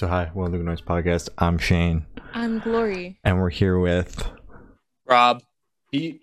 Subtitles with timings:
[0.00, 1.28] So hi, welcome to the Noise podcast.
[1.36, 3.20] I'm Shane, I'm Glory.
[3.22, 4.26] and we're here with.
[5.04, 5.42] Rob.
[5.92, 6.22] Pete.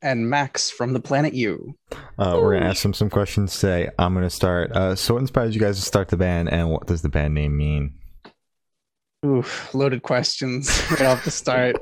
[0.00, 1.74] and Max from the planet U.
[1.90, 3.90] Uh, we're gonna ask them some questions today.
[3.98, 4.70] I'm gonna start.
[4.70, 7.34] Uh, so, what inspired you guys to start the band, and what does the band
[7.34, 7.94] name mean?
[9.24, 11.74] Oof, loaded questions right off the start.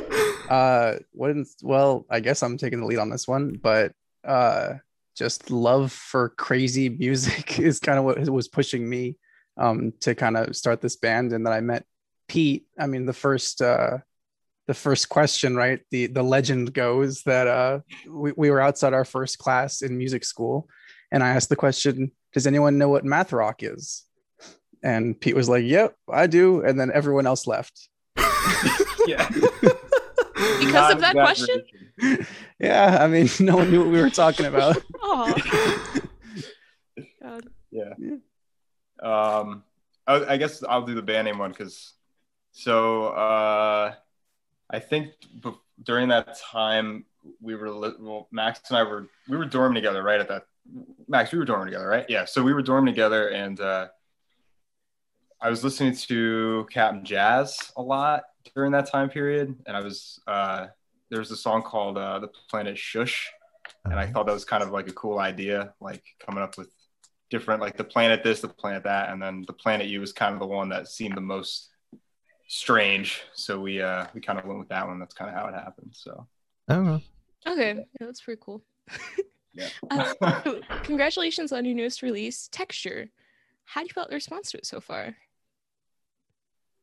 [0.48, 1.36] uh, what?
[1.36, 3.92] is- well, I guess I'm taking the lead on this one, but
[4.24, 4.76] uh,
[5.14, 9.18] just love for crazy music is kind of what was pushing me
[9.56, 11.84] um to kind of start this band, and then I met
[12.28, 12.66] Pete.
[12.78, 13.98] I mean, the first uh,
[14.66, 15.80] the first question, right?
[15.90, 20.24] The the legend goes that uh, we, we were outside our first class in music
[20.24, 20.68] school,
[21.10, 24.04] and I asked the question, "Does anyone know what math rock is?"
[24.82, 27.88] And Pete was like, "Yep, I do." And then everyone else left.
[29.06, 29.28] Yeah.
[29.28, 31.62] Because of that question?
[32.58, 34.82] yeah, I mean, no one knew what we were talking about.
[35.00, 35.32] Oh,
[37.22, 37.48] God.
[37.70, 37.94] Yeah.
[37.98, 38.16] Yeah.
[39.02, 39.64] Um,
[40.06, 41.92] I, I guess I'll do the band name one because
[42.52, 43.94] so uh,
[44.70, 45.10] I think
[45.82, 47.04] during that time
[47.40, 50.46] we were well, Max and I were we were dorming together right at that
[51.08, 52.06] Max we were dorming together right?
[52.08, 53.88] Yeah so we were dorming together and uh,
[55.40, 60.20] I was listening to Cap'n Jazz a lot during that time period and I was
[60.26, 60.66] uh,
[61.10, 63.30] there was a song called uh, The Planet Shush
[63.84, 66.70] and I thought that was kind of like a cool idea, like coming up with
[67.30, 70.34] different, like the planet this, the planet that, and then the planet you was kind
[70.34, 71.70] of the one that seemed the most
[72.48, 73.22] strange.
[73.34, 74.98] So we uh we kind of went with that one.
[74.98, 75.90] That's kind of how it happened.
[75.92, 76.26] So
[77.46, 78.62] Okay, yeah, that's pretty cool.
[79.54, 79.68] yeah.
[79.90, 80.12] Uh,
[80.82, 83.08] congratulations on your newest release, Texture.
[83.64, 85.16] How do you felt the response to it so far?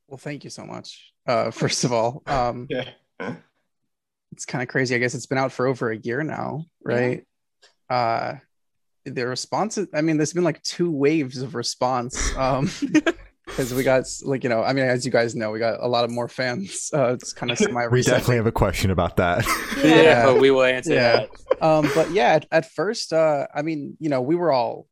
[0.08, 1.12] Well, thank you so much.
[1.26, 2.90] Uh, first of all, um, yeah.
[4.32, 4.96] it's kind of crazy.
[4.96, 7.26] I guess it's been out for over a year now, right?
[7.90, 8.36] Uh,
[9.06, 12.36] the response, I mean, there's been like two waves of response.
[12.38, 12.70] Um,
[13.46, 15.88] because we got like you know, I mean, as you guys know, we got a
[15.88, 16.90] lot of more fans.
[16.94, 19.46] Uh, it's kind of semi we definitely have a question about that.
[19.84, 20.26] Yeah.
[20.26, 21.26] but we will answer Yeah.
[21.26, 21.62] that.
[21.62, 24.88] um but yeah at, at first uh i mean you know we were all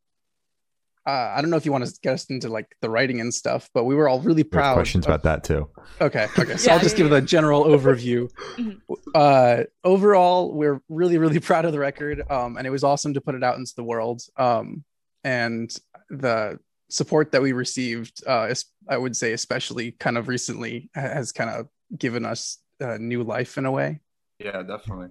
[1.06, 3.32] uh, I don't know if you want to get us into like the writing and
[3.34, 4.74] stuff, but we were all really We have proud.
[4.74, 5.68] questions of- about that too.
[6.00, 6.56] Okay, okay.
[6.56, 7.20] So Yeah, I'll just yeah, give yeah.
[7.20, 8.30] the general overview.
[8.56, 8.80] Mhm.
[9.14, 13.20] uh, overall, we're really, really proud of the record, um, and it was awesome to
[13.20, 14.22] put it out into the world.
[14.36, 14.84] Um,
[15.24, 15.74] and
[16.10, 16.58] the
[16.88, 21.50] support that we received, uh, is, I would say, especially kind of recently, has kind
[21.50, 21.68] of
[21.98, 24.00] given us uh, new life in a way.
[24.38, 25.08] Yeah, definitely.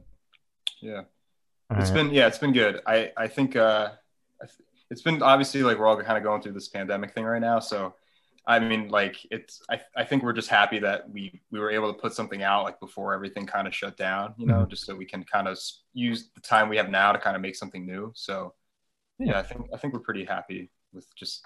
[0.81, 1.03] Yeah.
[1.69, 1.93] All It's right.
[2.03, 2.81] been yeah, it's been good.
[2.85, 4.00] I I think uh, I th-
[4.91, 7.59] it's been obviously like we're all kind of going through this pandemic thing right now.
[7.59, 7.95] So,
[8.45, 11.91] I mean, like it's I I think we're just happy that we we were able
[11.91, 14.35] to put something out like before everything kind of shut down.
[14.37, 15.57] You know, just so we can kind of
[15.93, 18.11] use the time we have now to kind of make something new.
[18.15, 18.53] So,
[19.17, 21.45] yeah, I think I think we're pretty happy with just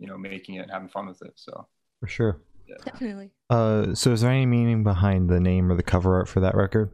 [0.00, 1.34] you know making it and having fun with it.
[1.36, 1.68] So,
[2.00, 2.40] for sure.
[2.68, 2.74] yeah.
[2.84, 3.30] Definitely.
[3.48, 6.56] Uh, so is there any meaning behind the name or the cover art for that
[6.56, 6.90] record?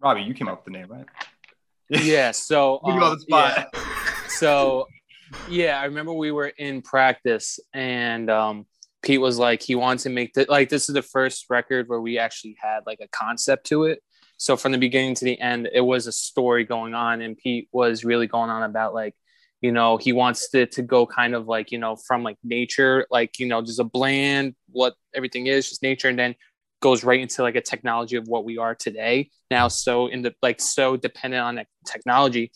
[0.00, 1.06] Robbie, you came up with the name, right?
[1.88, 2.30] Yeah.
[2.30, 3.64] So, Put you on um, yeah.
[4.28, 4.86] so
[5.48, 8.66] yeah, I remember we were in practice and um,
[9.02, 12.00] Pete was like, he wants to make the like this is the first record where
[12.00, 14.02] we actually had like a concept to it.
[14.36, 17.68] So from the beginning to the end, it was a story going on, and Pete
[17.72, 19.14] was really going on about like,
[19.60, 23.06] you know, he wants it to go kind of like, you know, from like nature,
[23.10, 26.34] like, you know, just a bland what everything is, just nature, and then
[26.82, 30.34] goes right into like a technology of what we are today now so in the
[30.42, 32.52] like so dependent on technology.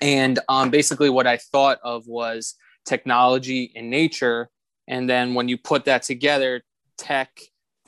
[0.00, 2.54] And um, basically what i thought of was
[2.84, 4.48] technology and nature
[4.86, 6.62] and then when you put that together
[6.96, 7.30] tech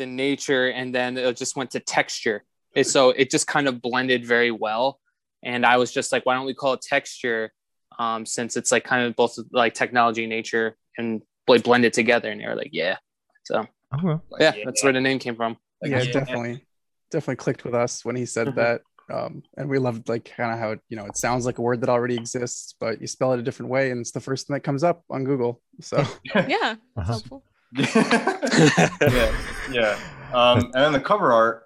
[0.00, 2.42] the nature and then it just went to texture.
[2.74, 4.98] And so it just kind of blended very well.
[5.42, 7.52] And i was just like why don't we call it texture?
[7.98, 12.30] Um, since it's like kind of both like technology and nature and like blended together.
[12.30, 12.96] And they were like yeah.
[13.44, 14.22] So Okay.
[14.30, 16.12] Like, yeah, that's where the name came from Like, yeah, yeah.
[16.12, 16.66] definitely,
[17.10, 18.54] definitely clicked with us when he said Mhm.
[18.56, 18.82] that.
[19.12, 21.62] Um, and we loved like kind of how it, you know, it sounds like a
[21.62, 24.46] word that already exists, but you spell it a different way, and it's the first
[24.46, 25.60] thing that comes up on Google.
[25.80, 27.02] So Yeah, Uh-huh.
[27.04, 27.42] helpful.
[27.74, 29.32] yeah,
[29.72, 29.98] yeah.
[30.32, 31.64] Um, and then the cover art.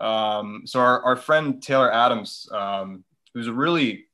[0.00, 3.04] Um, so our, our friend Taylor Adams, um,
[3.34, 4.04] who's a really,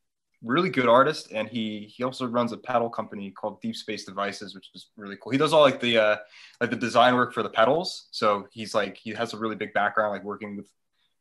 [0.43, 4.55] really good artist, and he he also runs a pedal company called Deep Space Devices,
[4.55, 5.33] which is really cool.
[5.33, 6.17] He does all like the uh,
[6.61, 8.09] like the design work for the pedals.
[8.11, 10.69] So he's like he has a really big background like working with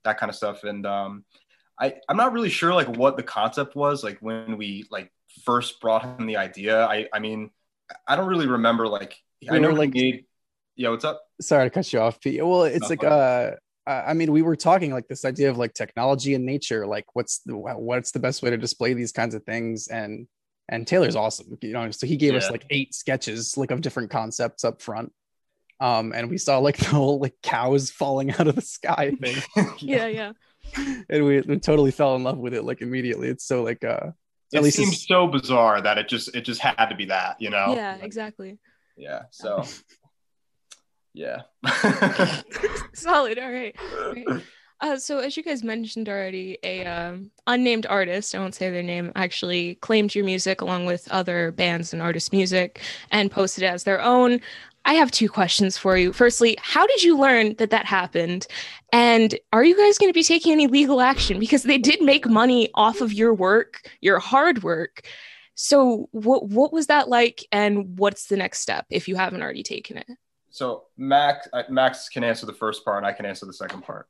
[0.03, 0.63] that kind of stuff.
[0.63, 1.25] And um,
[1.79, 5.11] I I'm not really sure like what the concept was like when we like
[5.43, 6.85] first brought him the idea.
[6.85, 7.51] I I mean
[8.07, 9.17] I don't really remember like
[9.49, 9.93] I know like
[10.75, 12.45] yeah what's up sorry to cut you off, Pete.
[12.45, 13.57] Well, it's No, like fine.
[13.87, 16.85] Uh, I I mean, we were talking like this idea of like technology and nature,
[16.85, 20.27] like what's the what's the best way to display these kinds of things, and
[20.69, 21.57] and Taylor's awesome.
[21.61, 25.11] You know, so he gave us like eight sketches like of different concepts up front.
[25.79, 29.41] Um, and we saw like the whole like cows falling out of the sky thing,
[29.79, 30.33] Yeah, yeah.
[31.09, 33.29] and we, we totally fell in love with it like immediately.
[33.29, 34.11] It's so like uh,
[34.53, 37.49] It least seems so bizarre that it just it just had to be that, you
[37.49, 37.73] know?
[37.75, 38.59] Yeah, exactly.
[38.95, 39.23] Yeah.
[39.31, 39.63] So
[41.13, 41.41] yeah.
[42.93, 43.39] Solid.
[43.39, 43.75] All right.
[44.11, 44.27] Great.
[44.83, 48.81] Uh, so as you guys mentioned already, a um, unnamed artist, I won't say their
[48.81, 52.81] name, actually claimed your music along with other bands and artists' music
[53.11, 54.41] and posted it as their own.
[54.85, 56.11] I have two questions for you.
[56.11, 58.47] Firstly, how did you learn that that happened?
[58.91, 62.27] And are you guys going to be taking any legal action because they did make
[62.27, 65.05] money off of your work, your hard work?
[65.53, 69.61] So what what was that like and what's the next step if you haven't already
[69.61, 70.07] taken it?
[70.51, 73.81] So Max uh, Max can answer the first part and I can answer the second
[73.83, 74.07] part.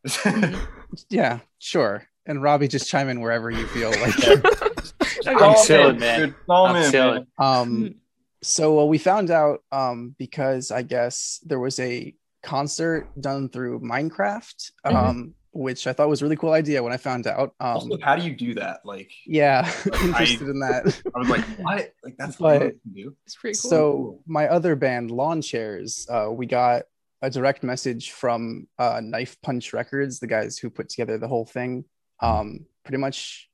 [1.09, 2.03] yeah, sure.
[2.25, 4.13] And Robbie, just chime in wherever you feel like.
[5.27, 6.19] I'm chilling, man.
[6.19, 6.35] dude.
[6.45, 6.91] Call I'm in, man.
[6.91, 7.27] chilling.
[7.37, 7.95] Um,
[8.43, 13.79] so uh, we found out um, because I guess there was a concert done through
[13.81, 15.33] Minecraft, um, Mhm.
[15.53, 17.53] Which I thought was a really cool idea when I found out.
[17.59, 18.79] Um, Also, how do you do that?
[18.85, 21.01] Like, yeah, I- interested in that.
[21.15, 21.93] I was like, what?
[22.03, 23.15] Like, that's But- what you can do.
[23.25, 23.69] It's pretty cool.
[23.69, 26.83] So my other band, Lawn Chairs, uh, we got
[27.21, 31.45] a direct message from uh, Knife Punch Records, the guys who put together the whole
[31.45, 31.85] thing,
[32.21, 33.47] um, pretty much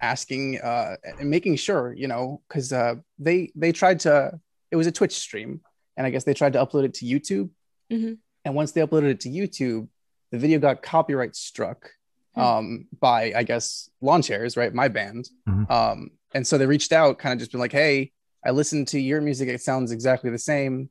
[0.00, 4.38] asking uh, and making sure, you know, because uh, they they tried to.
[4.70, 5.60] It was a Twitch stream,
[5.96, 7.50] and I guess they tried to upload it to YouTube.
[7.92, 8.16] Mhm.
[8.44, 9.88] And once they uploaded it to YouTube,
[10.32, 11.90] the video got copyright struck
[12.34, 12.40] Hmm.
[12.40, 14.72] um, by I guess Lawn Chairs, right?
[14.74, 15.28] My band.
[15.48, 15.70] Mhm.
[15.70, 18.10] Um, and so they reached out, kind of just been like, "Hey,
[18.44, 19.48] I listened to your music.
[19.50, 20.88] It sounds exactly the same.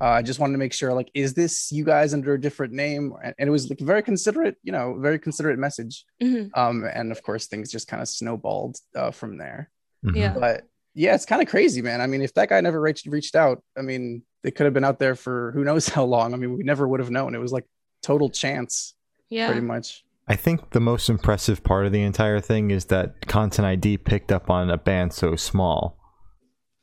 [0.00, 2.72] Uh, I just wanted to make sure, like, is this you guys under a different
[2.72, 3.14] name?
[3.22, 6.04] And, and it was like very considerate, you know, very considerate message.
[6.20, 6.50] Mhm.
[6.58, 9.70] Um, and of course, things just kind of snowballed uh, from there.
[10.04, 10.16] Mhm.
[10.16, 10.34] Yeah.
[10.36, 10.64] But
[10.94, 12.00] yeah, it's kind of crazy, man.
[12.00, 14.82] I mean, if that guy never reached reached out, I mean, they could have been
[14.84, 16.34] out there for who knows how long.
[16.34, 17.36] I mean, we never would have known.
[17.36, 17.66] It was like
[18.02, 18.94] total chance,
[19.30, 19.46] Yeah.
[19.46, 20.04] pretty much.
[20.28, 24.30] I think the most impressive part of the entire thing is that Content ID picked
[24.30, 25.98] up on a band so small.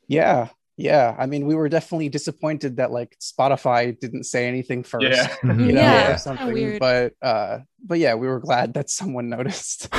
[0.08, 1.14] Yeah, yeah.
[1.18, 5.06] I mean, we were definitely disappointed that like Spotify didn't say anything first.
[5.16, 5.36] Yeah.
[5.44, 6.52] You know, Yeah, or something.
[6.52, 6.80] weird.
[6.80, 9.88] But uh, but yeah, we were glad that someone noticed.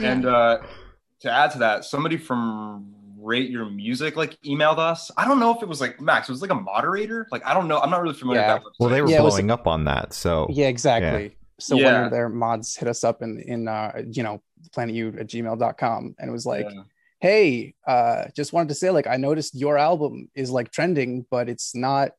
[0.00, 0.10] Yeah.
[0.12, 0.58] And uh,
[1.20, 2.92] to add to that, somebody from
[3.24, 5.10] Rate Your Music like emailed us.
[5.16, 6.28] I don't know if it was like Max.
[6.28, 7.26] It was like a moderator.
[7.32, 7.78] Like I don't know.
[7.80, 8.54] I'm not really familiar Yeah.
[8.54, 8.68] with that.
[8.68, 8.74] Website.
[8.80, 11.36] Well, they were Yeah, it was- blowing up on that, so yeah, exactly.
[11.60, 14.42] So one of their mods hit us up in in uh, you know
[14.76, 16.82] planetu at gmail.com and it was like, Yeah.
[17.20, 21.48] hey, uh, just wanted to say like I noticed your album is like trending, but
[21.48, 22.10] it's not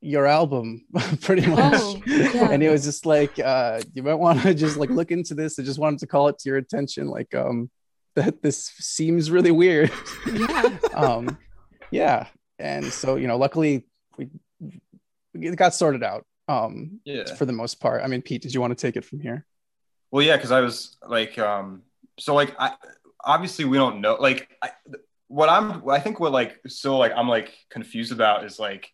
[0.00, 0.86] your album
[1.20, 1.74] pretty much.
[1.76, 2.50] Oh, yeah.
[2.50, 5.58] And it was just like uh you might want to just like look into this.
[5.58, 7.70] I just wanted to call it to your attention, like um
[8.16, 9.90] that this seems really weird.
[10.32, 10.78] yeah.
[10.94, 11.38] um
[11.90, 12.26] yeah
[12.58, 13.86] and so you know luckily
[14.16, 14.28] we
[15.34, 17.34] it got sorted out um Yeah.
[17.34, 19.44] for the most part i mean pete did you want to take it from here
[20.12, 21.82] Well, yeah, because I was like, um,
[22.18, 22.74] so like, I
[23.22, 24.16] obviously we don't know.
[24.18, 24.70] Like, I,
[25.28, 28.90] what I'm, I think what like, so like, I'm like confused about is like,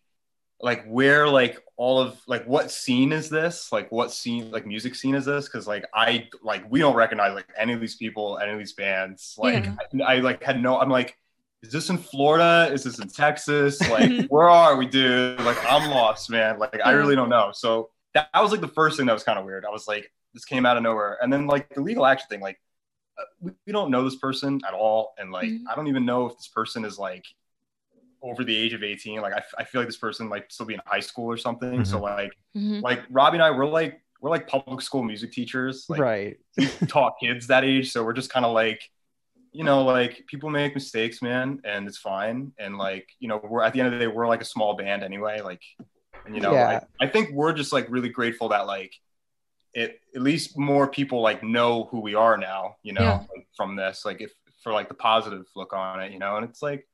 [0.61, 3.71] like where like all of like what scene is this?
[3.71, 5.45] Like, what scene, like music scene is this?
[5.47, 8.73] Because like I like we don't recognize like any of these people, any of these
[8.73, 9.35] bands.
[9.37, 10.05] Like, Yeah.
[10.07, 10.79] I, I like had no.
[10.79, 11.15] I'm like.
[11.63, 12.69] Is this in Florida?
[12.71, 13.81] Is this in Texas?
[13.89, 15.39] Like, where are we, dude?
[15.41, 16.59] Like, I'm lost, man.
[16.59, 17.49] Like, I really don't know.
[17.51, 19.65] So that, that was like the first thing that was kind of weird.
[19.65, 21.17] I was like, this came out of nowhere.
[21.19, 22.61] And then like the legal action thing, like
[23.17, 25.63] uh, we, we don't know this person at all, and like Mhm.
[25.69, 27.25] I don't even know if this person is like
[28.21, 29.21] over the age of 18.
[29.21, 31.85] Like I, I feel like this person might still be in high school or something.
[31.85, 32.81] So like Mhm.
[32.81, 36.37] like Robbie and I, we're like we're like public school music teachers, like right
[36.87, 37.91] taught kids that age.
[37.91, 38.81] So we're just kind of like,
[39.51, 42.51] you know, like people make mistakes, man, and it's fine.
[42.57, 44.75] And like, you know, we're at the end of the day, we're like a small
[44.75, 45.41] band anyway.
[45.41, 45.61] Like,
[46.25, 46.81] and you know, Yeah.
[46.99, 48.93] I, I think we're just like really grateful that like
[49.73, 53.17] it at least more people like know who we are now, you know, Yeah.
[53.35, 54.31] like, from this, like if
[54.63, 56.87] for like the positive look on it, you know, and it's like,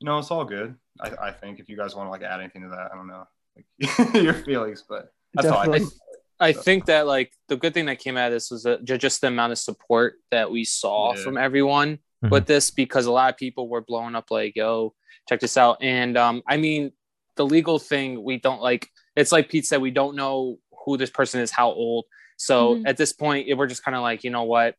[0.00, 0.74] you know, it's all good.
[1.00, 3.06] I, I think if you guys want to like add anything to that, I don't
[3.06, 3.26] know,
[3.56, 5.92] like your feelings, but that's all I think.
[6.40, 8.84] I So- think that like the good thing that came out of this was that
[8.84, 11.22] just the amount of support that we saw Yeah.
[11.22, 12.30] from everyone Mhm.
[12.30, 14.94] with this because a lot of people were blowing up like, "Yo,
[15.28, 16.92] check this out." And um, I mean,
[17.36, 18.88] the legal thing we don't like.
[19.16, 22.06] It's like Pete said, we don't know who this person is, how old.
[22.36, 22.82] So Mhm.
[22.86, 24.74] at this point, we're just kind of like, you know what,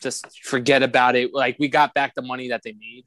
[0.00, 1.32] just forget about it.
[1.34, 3.04] Like we got back the money that they made,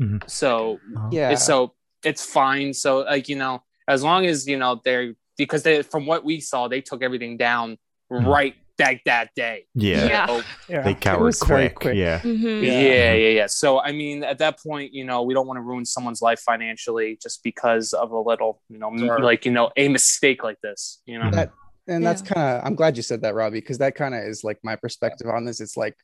[0.00, 0.28] Mhm.
[0.30, 0.78] so
[1.10, 1.72] yeah so
[2.04, 2.72] it's fine.
[2.74, 6.40] So like you know, as long as you know they're because they from what we
[6.40, 7.78] saw, they took everything down
[8.12, 8.26] Mhm.
[8.26, 9.64] right that that day.
[9.74, 10.04] Yeah.
[10.06, 10.26] Yeah.
[10.26, 11.78] So, Yeah, They it cowered was quick.
[11.82, 12.20] Yeah.
[12.20, 12.62] Mhm.
[12.62, 12.80] yeah.
[12.80, 13.14] Yeah.
[13.14, 15.84] yeah, yeah, So I mean, at that point, you know, we don't want to ruin
[15.86, 19.18] someone's life financially just because of a little, you know, Sure.
[19.20, 21.00] like you know, a mistake like this.
[21.06, 21.52] You know, That-
[21.88, 22.34] and that's Yeah.
[22.34, 24.74] kind of i'm glad you said that robbie because that kind of is like my
[24.76, 25.96] perspective on this it's like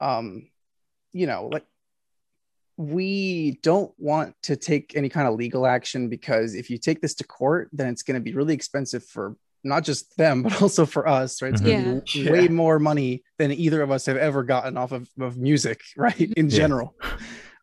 [0.00, 0.48] um
[1.12, 1.64] you know like
[2.76, 7.14] we don't want to take any kind of legal action because if you take this
[7.14, 10.86] to court then it's going to be really expensive for not just them but also
[10.86, 12.30] for us right it's going to be Yeah.
[12.32, 16.18] way more money than either of us have ever gotten off of, of music right
[16.36, 16.56] in Yeah.
[16.56, 16.94] general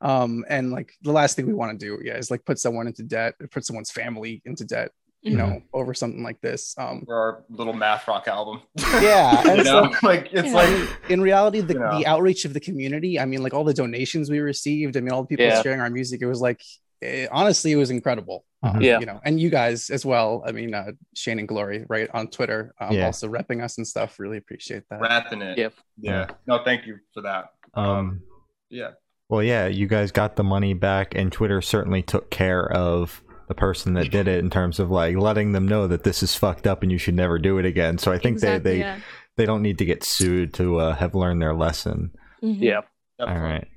[0.01, 2.87] um and like the last thing we want to do yeah is like put someone
[2.87, 5.38] into debt put someone's family into debt you Mhm.
[5.38, 8.61] know over something like this um for our little math rock album.
[9.01, 10.53] yeah you and so- like it's Yeah.
[10.53, 11.97] like in reality the, You know.
[11.99, 15.11] the outreach of the community i mean like all the donations we received i mean
[15.11, 15.61] all the people Yeah.
[15.61, 16.61] sharing our music it was like
[17.01, 18.81] eh, honestly it was incredible Um, Mhm.
[18.83, 18.99] Yeah.
[18.99, 22.27] you know and you guys as well i mean uh shane and glory right on
[22.29, 23.05] twitter um, Yeah.
[23.07, 25.57] also repping us and stuff really appreciate that wrapping it.
[25.57, 25.73] Yep.
[25.99, 26.27] Yeah.
[26.47, 27.45] No, thank you for that.
[27.73, 28.21] Um.
[28.69, 28.91] Yeah.
[29.29, 33.53] Well, yeah, you guys got the money back, and Twitter certainly took care of the
[33.55, 36.65] person that did it in terms of like letting them know that this is fucked
[36.67, 37.97] up and you should never do it again.
[37.97, 38.99] So I think Exactly, they they, yeah.
[39.35, 42.11] they don't need to get sued to uh, have learned their lesson.
[42.41, 42.57] Mhm.
[42.61, 42.75] yeah.
[43.19, 43.49] All definitely.
[43.49, 43.67] right.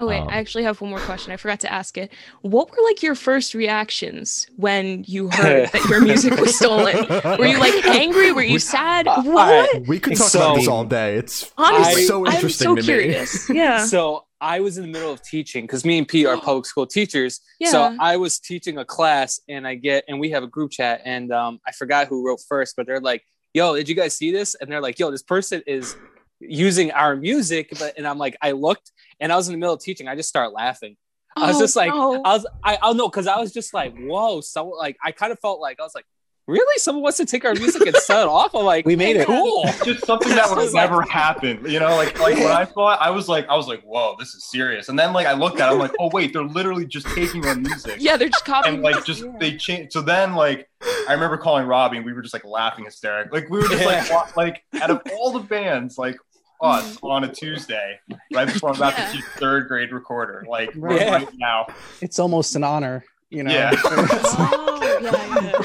[0.00, 1.32] Oh wait, Um, I actually have one more question.
[1.32, 2.10] I forgot to ask it.
[2.40, 6.96] What were like your first reactions when you heard that your music was stolen?
[7.38, 8.32] Were you like angry?
[8.32, 9.06] Were you We- sad?
[9.06, 9.86] Uh, What?
[9.86, 11.14] We could talk So- about this all day.
[11.18, 13.48] It's Honestly, it's so I'm interesting so to curious.
[13.48, 13.56] me.
[13.58, 13.84] Yeah.
[13.86, 16.84] So I was in the middle of teaching because me and Pete are public school
[16.84, 17.40] teachers.
[17.60, 17.70] Yeah.
[17.70, 21.00] So I was teaching a class and I get and we have a group chat
[21.04, 23.22] and um, I forgot who wrote first, but they're like,
[23.54, 25.94] "Yo, did you guys see this?" And they're like, "Yo, this person is
[26.40, 29.74] using our music." But and I'm like, I looked and I was in the middle
[29.74, 30.08] of teaching.
[30.08, 30.96] I just start laughing.
[31.36, 32.20] I was Oh, just like, no.
[32.24, 35.12] I was, I, I don't know, because I was just like, whoa, So like, I
[35.12, 36.04] kind of felt like I was like,
[36.52, 38.54] really, someone wants to take our music and sell it off.
[38.54, 39.26] I'm like, We made it.
[39.26, 39.62] cool.
[39.66, 41.64] It's just something that would was like- never happen.
[41.68, 44.14] You know, like like when I saw it, I was like, I was like, whoa,
[44.18, 44.88] this is serious.
[44.88, 47.44] And then like I looked at it, I'm like, oh wait, they're literally just taking
[47.46, 47.96] our music.
[47.98, 48.74] yeah, they're just copying.
[48.76, 49.92] And like just they changed.
[49.92, 50.68] So then like
[51.08, 53.32] I remember calling Robbie and we were just like laughing hysteric.
[53.32, 56.16] Like we were just like wa- like out of all the bands, like
[56.60, 57.06] us mm-hmm.
[57.06, 57.98] on a Tuesday,
[58.32, 59.06] right before I'm about Yeah.
[59.08, 61.08] to teach third grade recorder, like Right.
[61.10, 61.66] right now.
[62.00, 63.70] it's almost an honor you know Yeah.
[63.84, 65.10] oh, yeah,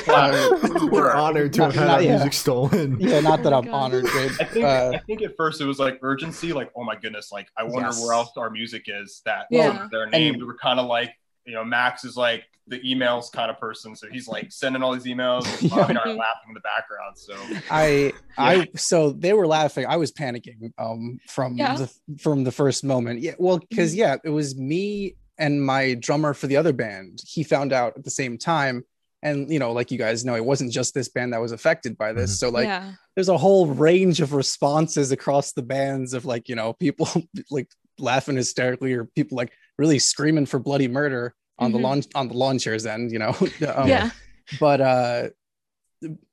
[0.08, 0.14] yeah.
[0.14, 2.98] Uh, We're honored to Not- have had not- our music stolen.
[3.00, 3.74] yeah not that Oh i'm God.
[3.74, 4.32] honored Gabe.
[4.40, 7.32] I think Uh, I think at first it was like urgency, like oh my goodness,
[7.32, 8.02] like I wonder Yes.
[8.02, 9.22] where else our music is.
[9.26, 9.88] That Yeah.
[9.92, 10.34] their name.
[10.34, 11.12] And- we were kind of like,
[11.46, 14.94] you know, Max is like the emails kind of person, so he's like sending all
[14.94, 15.46] these emails.
[15.62, 17.18] And Bobby and I are laughing in the background.
[17.18, 17.34] So
[17.72, 19.86] I I so they were laughing.
[19.88, 21.76] I was panicking um from Yeah.
[21.78, 23.22] the from the first moment.
[23.22, 23.98] Yeah, well, because Mhm.
[23.98, 27.20] yeah, it was me and my drummer for the other band.
[27.26, 28.84] He found out at the same time.
[29.24, 31.98] And you know, like you guys know, it wasn't just this band that was affected
[31.98, 32.32] by this.
[32.34, 32.40] Mhm.
[32.40, 32.92] So like yeah.
[33.16, 37.10] there's a whole range of responses across the bands of like, you know, people
[37.52, 41.74] like laughing hysterically or people like really screaming for bloody murder on Mhm.
[41.74, 43.36] the lawn on the lawn chairs end, you know.
[43.68, 44.12] Um, yeah.
[44.60, 45.30] but uh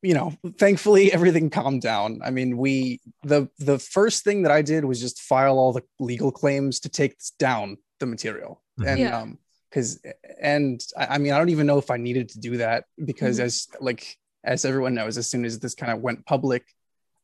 [0.02, 4.60] you know thankfully everything calmed down i mean we the the first thing that i
[4.60, 9.20] did was just file all the legal claims to take down the material And Yeah.
[9.20, 9.38] um
[9.70, 10.00] because
[10.40, 13.38] and I, I mean i don't even know if i needed to do that because
[13.38, 13.44] Mhm.
[13.44, 16.64] as like as everyone knows as soon as this kind of went public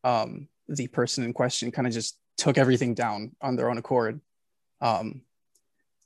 [0.05, 4.21] um the person in question kind of just took everything down on their own accord
[4.81, 5.23] um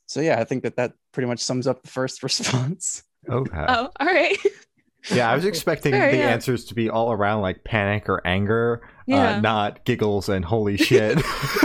[0.07, 3.65] so yeah i think that that pretty much sums up the first response Okay.
[3.67, 4.37] Oh, all right.
[5.13, 6.29] Yeah, I was expecting Fair, the yeah.
[6.29, 9.37] answers to be all around like panic or anger, Yeah.
[9.37, 11.17] uh, not giggles and holy shit.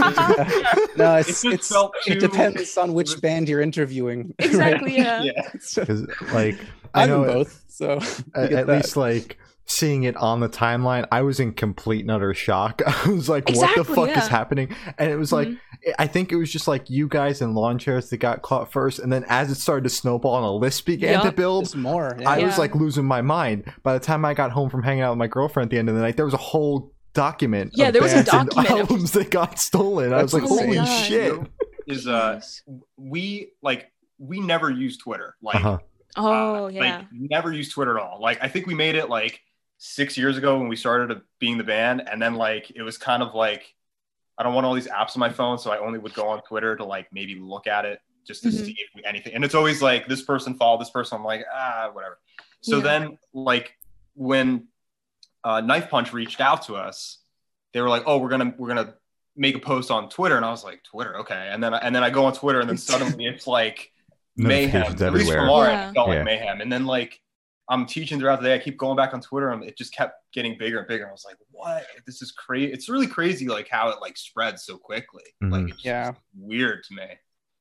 [0.97, 4.33] no, It it's just it's felt it depends on which band you're interviewing.
[4.39, 4.47] right?
[4.49, 4.97] exactly.
[4.97, 5.23] Yeah.
[5.23, 5.95] yeah,
[6.33, 6.57] like
[6.93, 7.99] I I'm know in both, so
[8.35, 9.37] at, get at least like
[9.71, 12.81] seeing it on the timeline, I was in complete and utter shock.
[12.87, 15.57] I was like, "What the fuck is happening?" And it was like, Mhm.
[15.97, 18.99] I think it was just like you guys in lawn chairs that got caught first,
[18.99, 22.17] and then as it started to snowball and a list began to build, There's more.
[22.25, 22.45] I yeah.
[22.45, 23.71] was like losing my mind.
[23.83, 25.89] By the time I got home from hanging out with my girlfriend at the end
[25.89, 27.71] of the night, there was a whole document.
[27.75, 30.13] Yeah, of there was a bands and document of- albums that got stolen.
[30.13, 30.57] I was like, insane.
[30.59, 31.05] "Holy God.
[31.05, 31.39] shit!"
[31.87, 32.39] is uh
[32.97, 35.35] we like we never use Twitter.
[35.41, 35.77] Like Uh-huh.
[36.17, 36.79] Oh uh, yeah.
[36.97, 38.19] like never use Twitter at all.
[38.21, 39.39] Like I think we made it like
[39.83, 43.23] six years ago when we started being the band, and then like it was kind
[43.23, 43.73] of like
[44.37, 46.41] I don't want all these apps on my phone, so I only would go on
[46.43, 48.65] Twitter to like maybe look at it just to Mhm.
[48.65, 49.33] see if we, anything.
[49.33, 51.17] And it's always like this person followed this person.
[51.17, 52.19] I'm like ah whatever.
[52.61, 52.83] So Yeah.
[52.83, 53.73] then like
[54.13, 54.67] when
[55.43, 57.17] uh, Knife Punch reached out to us,
[57.73, 58.93] they were like, oh we're gonna we're gonna
[59.35, 62.03] make a post on Twitter, and I was like Twitter okay, and then and then
[62.03, 63.91] I go on Twitter, and then suddenly it's like
[64.37, 64.81] mayhem.
[64.81, 65.59] Notifications At least from everywhere.
[65.59, 65.81] our Yeah.
[65.81, 66.15] end, it felt Yeah.
[66.17, 66.61] like mayhem.
[66.61, 67.19] And then like
[67.71, 68.53] I'm teaching throughout the day.
[68.55, 71.07] I keep going back on Twitter, and it just kept getting bigger and bigger.
[71.07, 71.85] I was like, "What?
[72.05, 72.71] This is crazy!
[72.71, 75.23] It's really crazy, like how it like spreads so quickly.
[75.43, 75.51] Mhm.
[75.51, 76.11] Like, it's Yeah.
[76.11, 77.05] just weird to me."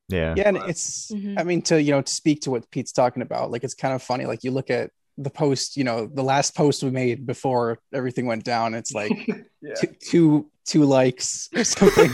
[0.09, 0.35] Yeah.
[0.37, 1.39] yeah and But- it's Mhm.
[1.39, 3.95] i mean to you know to speak to what pete's talking about like it's kind
[3.95, 7.25] of funny like you look at the post you know the last post we made
[7.27, 9.13] before everything went down it's like
[9.63, 9.75] yeah.
[9.81, 12.11] two, two two likes or something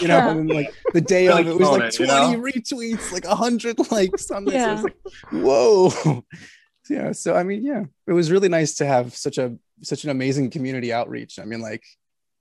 [0.00, 0.30] you know Yeah.
[0.30, 2.40] and then, like the day Really of it was killing like it, you 20 know?
[2.40, 4.68] retweets like 100 likes on this Yeah.
[4.70, 4.96] I was like
[5.32, 6.24] whoa
[6.90, 10.10] yeah so i mean yeah it was really nice to have such a such an
[10.10, 11.84] amazing community outreach i mean like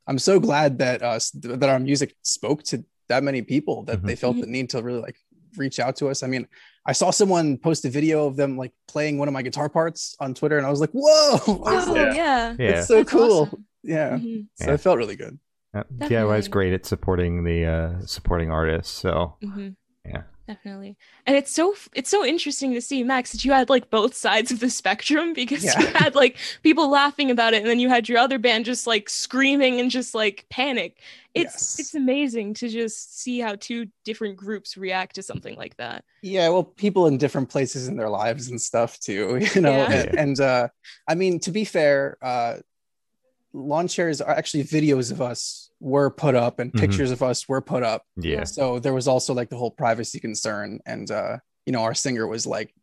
[0.08, 1.20] i'm so glad that uh
[1.58, 4.08] that our music spoke to that many people that Mhm.
[4.08, 5.18] they felt the need to really like
[5.58, 6.48] reach out to us i mean
[6.86, 10.16] i saw someone post a video of them like playing one of my guitar parts
[10.20, 12.56] on twitter and i was like whoa Oh like, yeah.
[12.60, 12.70] Yeah.
[12.80, 13.66] it's so That's cool awesome.
[13.84, 14.48] yeah Mhm.
[14.56, 14.74] so Yeah.
[14.74, 15.38] it felt really good
[15.72, 16.50] Uh, DIY is Definitely.
[16.50, 18.92] great at supporting the uh, supporting artists.
[19.04, 19.76] So Mhm.
[20.04, 20.24] Yeah.
[20.50, 20.98] Definitely.
[21.28, 24.52] And it's so it's so interesting to see Max that you had like both sides
[24.52, 28.10] of the spectrum because you had like people laughing about it and then you had
[28.10, 30.98] your other band just like screaming and just like panic.
[31.36, 31.80] It's Yes.
[31.80, 36.04] it's amazing to just see how two different groups react to something like that.
[36.24, 39.92] yeah well people in different places in their lives and stuff too you know Yeah.
[40.02, 40.68] and, and uh
[41.08, 42.56] i mean to be fair uh
[43.54, 46.80] lawn chairs are actually videos of us were put up and Mhm.
[46.80, 48.44] pictures of us were put up yeah.
[48.44, 52.28] so there was also like the whole privacy concern and uh you know our singer
[52.28, 52.74] was like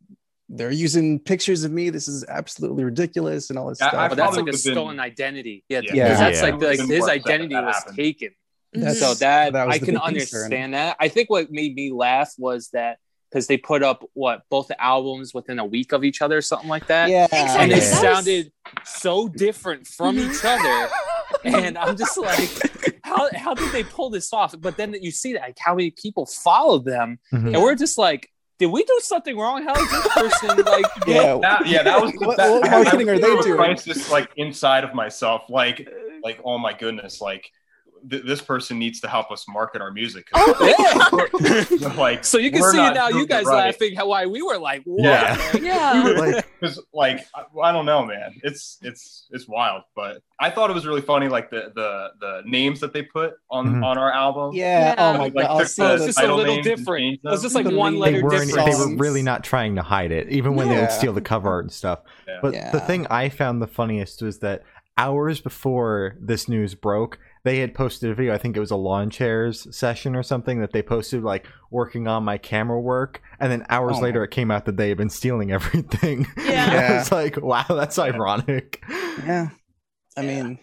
[0.49, 4.09] they're using pictures of me this is absolutely ridiculous and all this I- I stuff
[4.09, 5.63] But that's like a been- stolen identity.
[5.69, 5.93] Yeah, Yeah.
[5.93, 6.17] Yeah.
[6.17, 6.43] that's Yeah.
[6.49, 7.95] like, like his been that identity that was happened.
[7.97, 8.29] taken.
[8.73, 10.07] That's- so that, that was I can big concern.
[10.07, 10.97] understand that.
[10.99, 12.97] I think what made me laugh was that
[13.29, 16.41] because they put up what both the albums within a week of each other, or
[16.41, 17.81] something like that, yeah and they Yeah.
[18.01, 18.51] Sounded
[18.85, 20.89] so different from each other.
[21.43, 22.49] And I'm just like,
[23.03, 24.55] how how did they pull this off?
[24.59, 27.53] But then you see that like how many people followed them, Mhm.
[27.53, 29.63] and we're just like, did we do something wrong?
[29.63, 30.85] How is this person like?
[31.05, 33.43] yeah That, yeah, that was What- that, what I- I marketing are they through a
[33.43, 33.57] doing?
[33.57, 35.87] Crisis like inside of myself, like
[36.23, 37.51] like oh my goodness, like
[38.09, 40.27] th- this person needs to help us market our music.
[40.33, 40.55] Oh
[41.81, 41.87] Yeah.
[41.97, 43.65] like So you can see now, you guys right.
[43.67, 45.03] laughing how why we were like, what?
[45.03, 45.37] Yeah.
[45.53, 45.63] man?
[45.63, 46.03] Yeah.
[46.17, 50.69] like because like I, I don't know man it's it's it's wild but i thought
[50.69, 53.85] it was really funny like the the the names that they put on Mhm.
[53.85, 54.95] on our album yeah, Yeah.
[54.97, 57.01] oh my Like, god I'll the It all was the- just a little different.
[57.03, 58.71] changed It was just like The one lead- they letter weren't different.
[58.71, 61.49] they were really not trying to hide it, even when they would steal the cover
[61.49, 61.99] art and stuff.
[62.27, 62.39] Yeah.
[62.41, 64.63] But the thing I found the funniest was that
[64.97, 68.33] hours before this news broke, they had posted a video.
[68.33, 72.07] I think it was a lawn chairs session or something that they posted, like working
[72.07, 73.21] on my camera work.
[73.39, 74.01] And then hours Oh.
[74.01, 76.27] later, it came out that they had been stealing everything.
[76.37, 76.89] Yeah.
[76.95, 78.81] I was like, wow, that's ironic.
[79.25, 79.49] yeah
[80.17, 80.43] i Yeah.
[80.43, 80.59] mean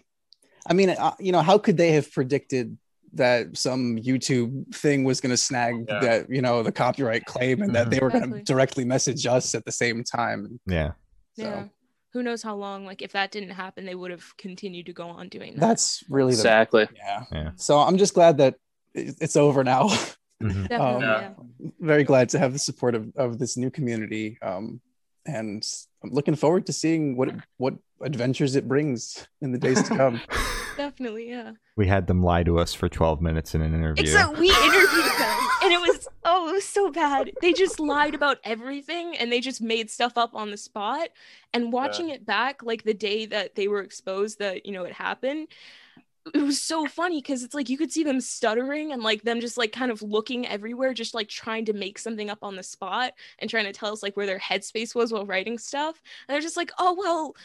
[0.69, 2.77] i mean uh, you know how could they have predicted
[3.13, 6.01] that some youtube thing was going to snag Yeah.
[6.01, 7.91] that you know the copyright claim and that Mhm.
[7.91, 10.93] they were going to directly message us at the same time Yeah.
[11.39, 11.65] so Yeah.
[12.15, 15.09] Who knows how long like if that didn't happen they would have continued to go
[15.09, 15.61] on doing that.
[15.61, 16.89] that's really the Exactly.
[16.97, 17.51] yeah Yeah.
[17.57, 18.55] so i'm just glad that
[18.95, 19.89] it's over now
[20.43, 20.69] Mhm.
[20.69, 20.79] Definitely.
[20.79, 21.31] um, yeah.
[21.81, 24.81] very glad to have the support of, of this new community um
[25.27, 25.63] and
[26.03, 30.21] i'm looking forward to seeing what what adventures it brings in the days to come
[30.77, 31.53] Definitely, yeah.
[31.77, 34.03] We had them lie to us for 12 minutes in an interview.
[34.03, 35.04] Except we interviewed them,
[35.65, 37.33] and it was oh, it was so bad.
[37.41, 41.09] They just lied about everything, and they just made stuff up on the spot.
[41.53, 44.93] And watching it back, like the day that they were exposed, that you know it
[44.93, 45.49] happened,
[46.33, 49.41] it was so funny because it's like you could see them stuttering and like them
[49.41, 52.63] just like kind of looking everywhere, just like trying to make something up on the
[52.63, 56.01] spot and trying to tell us like where their headspace was while writing stuff.
[56.27, 57.37] And they're just like, oh well.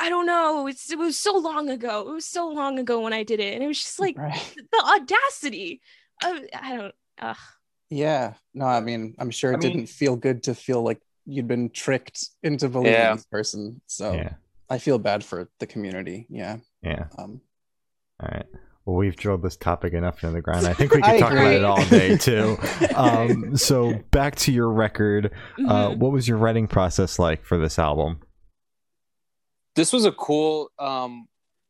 [0.00, 0.68] I don't know.
[0.68, 2.08] It's it was so long ago.
[2.08, 4.54] It was so long ago when I did it, and it was just like right
[4.56, 5.80] the audacity.
[6.24, 6.94] Of, I don't.
[7.20, 7.36] Ugh.
[7.90, 8.34] Yeah.
[8.54, 11.48] No, I mean, I'm sure it I mean- didn't feel good to feel like you'd
[11.48, 13.14] been tricked into believing Yeah.
[13.14, 13.80] this person.
[13.86, 14.34] So Yeah.
[14.70, 16.26] I feel bad for the community.
[16.30, 16.58] Yeah.
[16.82, 17.06] Yeah.
[17.18, 17.40] Um,
[18.20, 18.46] All right.
[18.84, 20.66] Well, we've drilled this topic enough into the ground.
[20.66, 22.56] I think we could I talk about it all day too.
[22.94, 25.30] Um, so back to your record.
[25.58, 25.98] Uh, Mhm.
[25.98, 28.20] what was your writing process like for this album?
[29.76, 31.28] this was a cool um,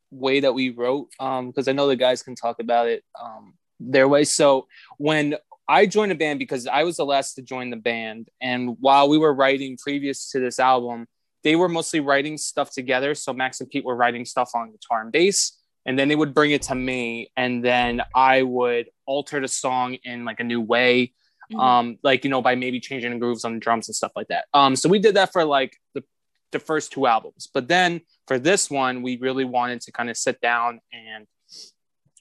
[0.09, 4.07] way that we wrote because I know the guys can talk about it um, their
[4.07, 4.23] way.
[4.23, 5.35] So when
[5.67, 9.07] I joined the band, because I was the last to join the band, and while
[9.09, 11.07] we were writing previous to this album,
[11.43, 13.15] they were mostly writing stuff together.
[13.15, 16.33] So Max and Pete were writing stuff on guitar and bass, and then they would
[16.33, 20.61] bring it to me, and then I would alter the song in like a new
[20.61, 21.13] way
[21.51, 21.59] Mhm.
[21.59, 24.27] um like you know by maybe changing the grooves on the drums and stuff like
[24.27, 26.03] that um so we did that for like the
[26.51, 30.15] the first two albums but then for this one we really wanted to kind of
[30.15, 31.25] sit down and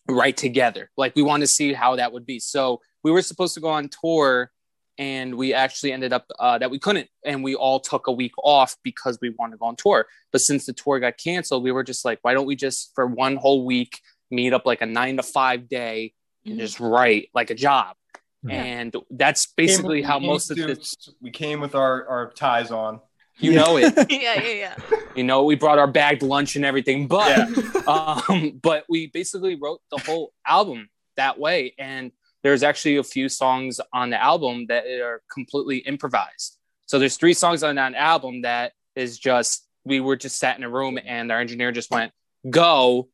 [0.09, 3.55] write together like we wanted to see how that would be so we were supposed
[3.55, 4.51] to go on tour
[4.99, 8.33] and we actually ended up uh, that we couldn't, and we all took a week
[8.43, 10.07] off because we wanted to go on tour.
[10.33, 13.07] But since the tour got canceled, we were just like, why don't we just for
[13.07, 14.01] one whole week
[14.33, 16.59] meet up like a nine to five day and Mhm.
[16.59, 17.95] just write like a job.
[18.43, 18.61] Yeah.
[18.61, 22.73] And that's basically Came how we most of this, we came with our our ties
[22.73, 23.01] on.
[23.39, 23.95] You know it.
[24.11, 24.77] yeah, yeah, yeah.
[25.15, 27.83] you know we brought our bagged lunch and everything but Yeah.
[27.87, 33.29] um but we basically wrote the whole album that way and there's actually a few
[33.29, 38.43] songs on the album that are completely improvised so there's three songs on that album
[38.43, 42.13] that is just we were just sat in a room and our engineer just went
[42.51, 43.09] go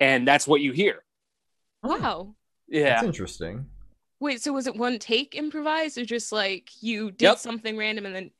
[0.00, 1.04] and that's what you hear
[1.82, 2.34] Wow.
[2.68, 3.66] yeah That's interesting.
[4.20, 7.38] Wait, so was it one take improvised or just like you did Yep.
[7.38, 8.30] something random and then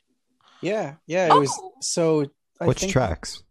[0.62, 1.26] Yeah, yeah.
[1.34, 1.72] It was Oh!
[1.80, 2.26] so.
[2.60, 3.42] I Which think, tracks?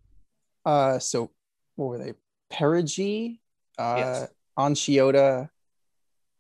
[0.65, 1.31] Uh, so
[1.75, 2.13] what were they?
[2.51, 3.39] Perigee,
[3.77, 4.29] uh, Yes.
[4.59, 5.49] Anchiota.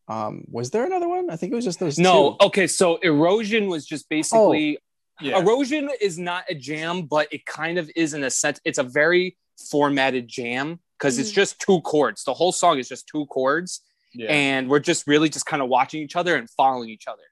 [0.09, 1.29] Um, was there another one?
[1.29, 1.97] I think it was just those.
[1.97, 2.45] no two.
[2.47, 4.79] okay so erosion was just basically
[5.21, 5.39] Yeah.
[5.39, 8.59] Erosion is not a jam, but it kind of is in a sense.
[8.65, 9.35] It's a very
[9.71, 11.35] formatted jam because it's Mhm.
[11.35, 12.23] just two chords.
[12.23, 13.81] The whole song is just two chords,
[14.13, 14.27] yeah.
[14.31, 17.23] and we're just really just kind of watching each other and following each other.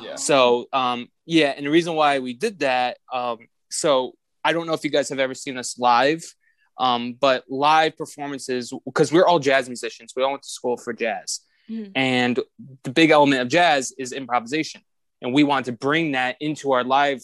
[0.00, 0.16] Yeah.
[0.16, 3.38] So, um, yeah, and the reason why we did that, um,
[3.70, 4.14] so
[4.44, 6.22] I don't know if you guys have ever seen us live,
[6.78, 10.12] um, but live performances because we're all jazz musicians.
[10.16, 11.40] We all went to school for jazz,
[11.70, 11.92] Mhm.
[11.94, 12.40] and
[12.82, 14.82] the big element of jazz is improvisation,
[15.22, 17.22] and we want to bring that into our live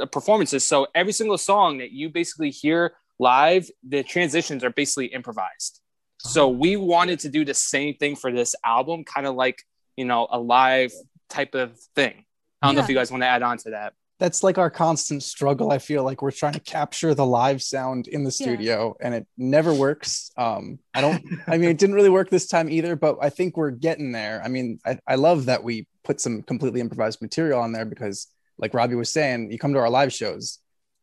[0.00, 0.66] uh, performances.
[0.66, 5.80] So every single song that you basically hear live, the transitions are basically improvised.
[6.18, 9.62] So we wanted to do the same thing for this album, kind of like
[9.96, 10.92] you know a live
[11.32, 12.24] type of thing.
[12.60, 13.94] I don't know if you guys want to add on to that.
[14.20, 15.72] that's like our constant struggle.
[15.72, 18.44] I feel like we're trying to capture the live sound in the Yeah.
[18.46, 20.30] studio, and it never works.
[20.36, 21.24] Um, I don't.
[21.48, 24.40] I mean, it didn't really work this time either, but I think we're getting there.
[24.44, 28.28] I mean, I, I love that we put some completely improvised material on there because,
[28.58, 30.58] like Robbie was saying, you come to our live shows,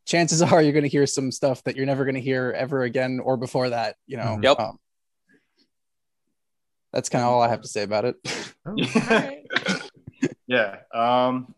[0.05, 2.83] chances are you're going to hear some stuff that you're never going to hear ever
[2.83, 3.97] again or before that.
[4.07, 4.37] You know.
[4.39, 4.43] Mhm.
[4.43, 4.59] Yep.
[4.61, 4.79] Um,
[6.93, 8.15] that's kind of all I have to say about it.
[8.65, 9.75] Oh.
[10.49, 11.53] Yeah um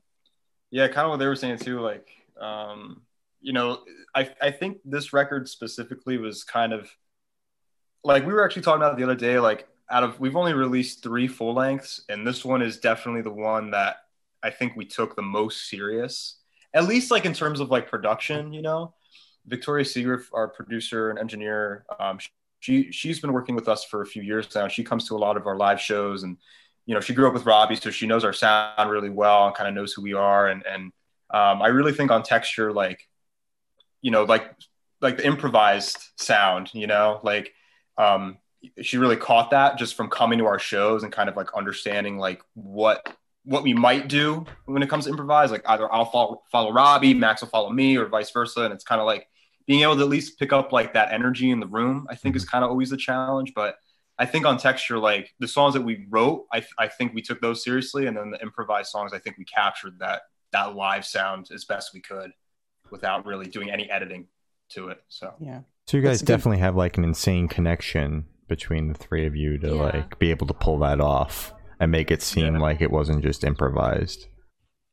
[0.69, 3.01] yeah kind of what they were saying too like um
[3.39, 3.79] you know
[4.13, 6.89] i i think this record specifically was kind of
[8.03, 11.01] like we were actually talking about the other day like out of we've only released
[11.01, 13.95] three full lengths and this one is definitely the one that
[14.43, 16.39] i think we took the most serious
[16.73, 18.93] at least like in terms of like production you know?
[19.47, 22.19] Victoria seeger our producer and engineer um
[22.59, 24.67] she she's been working with us for a few years now.
[24.67, 26.37] She comes to a lot of our live shows and
[26.85, 29.55] you know, she grew up with Robbie, so she knows our sound really well and
[29.55, 30.47] kind of knows who we are.
[30.47, 30.91] And and
[31.29, 33.07] um, I really think on texture, like,
[34.01, 34.51] you know, like
[35.01, 37.53] like the improvised sound, you know, like
[37.97, 38.37] um,
[38.81, 42.17] she really caught that just from coming to our shows and kind of like understanding
[42.17, 45.51] like what what we might do when it comes to improvise.
[45.51, 48.61] Like either I'll follow follow Robbie, Max will follow me, or vice versa.
[48.61, 49.27] And it's kind of like
[49.65, 52.07] being able to at least pick up like that energy in the room.
[52.09, 53.75] I think is kind of always the challenge, but
[54.21, 57.41] I think on texture, like the songs that we wrote, I, I think we took
[57.41, 61.47] those seriously, and then the improvised songs, I think we captured that that live sound
[61.53, 62.31] as best we could,
[62.91, 64.27] without really doing any editing
[64.73, 64.99] to it.
[65.07, 65.61] So yeah.
[65.87, 69.35] So you That's guys good- definitely have like an insane connection between the three of
[69.35, 69.81] you to Yeah.
[69.81, 72.59] like be able to pull that off and make it seem Yeah.
[72.61, 74.27] like it wasn't just improvised.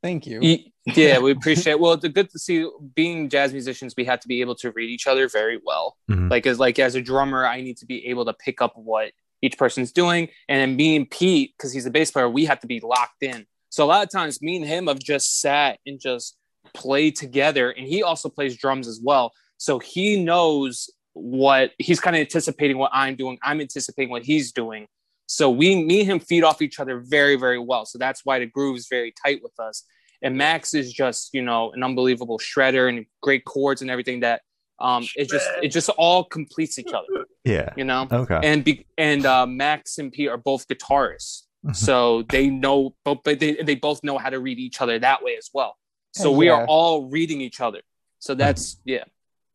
[0.02, 0.40] Thank you.
[0.40, 1.78] Y- Yeah, we appreciate.
[1.80, 4.90] Well, the good to see being jazz musicians, we have to be able to read
[4.90, 5.96] each other very well.
[6.10, 6.30] Mhm.
[6.30, 9.12] Like as like as a drummer, I need to be able to pick up what
[9.40, 12.60] each person's doing, and then me and Pete, because he's a bass player, we have
[12.60, 13.46] to be locked in.
[13.70, 16.36] So a lot of times, me and him have just sat and just
[16.74, 19.32] played together, and he also plays drums as well.
[19.58, 23.38] So he knows what he's kind of anticipating what I'm doing.
[23.42, 24.86] I'm anticipating what he's doing.
[25.26, 27.84] So we, me and him, feed off each other very, very well.
[27.84, 29.84] So that's why the groove is very tight with us.
[30.22, 34.42] And Max is just, you know, an unbelievable shredder and great chords and everything that
[34.80, 37.70] um it just it just all completes each other, Yeah.
[37.76, 38.06] you know?
[38.10, 38.38] Okay.
[38.42, 41.42] And be, and uh Max and Pete are both guitarists.
[41.66, 41.74] Mhm.
[41.74, 45.22] So they know both but they they both know how to read each other that
[45.24, 45.76] way as well.
[46.14, 46.36] So Yeah.
[46.36, 47.80] we are all reading each other.
[48.20, 49.04] So that's yeah.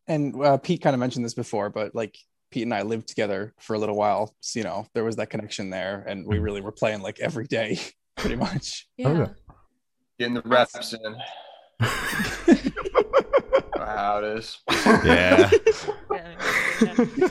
[0.08, 2.18] and uh, Pete kind of mentioned this before, but like
[2.52, 4.36] Pete and I lived together for a little while.
[4.42, 7.48] So, you know, there was that connection there, and we really were playing like every
[7.48, 7.80] day,
[8.16, 8.88] pretty much.
[8.96, 9.08] Yeah.
[9.10, 9.32] Okay.
[10.20, 11.16] Getting the reps in.
[13.78, 14.60] How it is.
[15.06, 15.50] yeah.
[16.12, 16.36] Yeah,
[16.82, 17.28] yeah, yeah.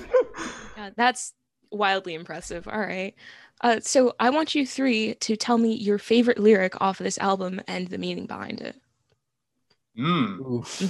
[0.77, 1.35] Yeah, that's
[1.71, 2.67] wildly impressive.
[2.67, 3.15] All right.
[3.61, 7.19] Uh, so I want you three to tell me your favorite lyric off of this
[7.19, 8.77] album and the meaning behind it.
[9.99, 10.41] Mm.
[10.41, 10.83] Oof.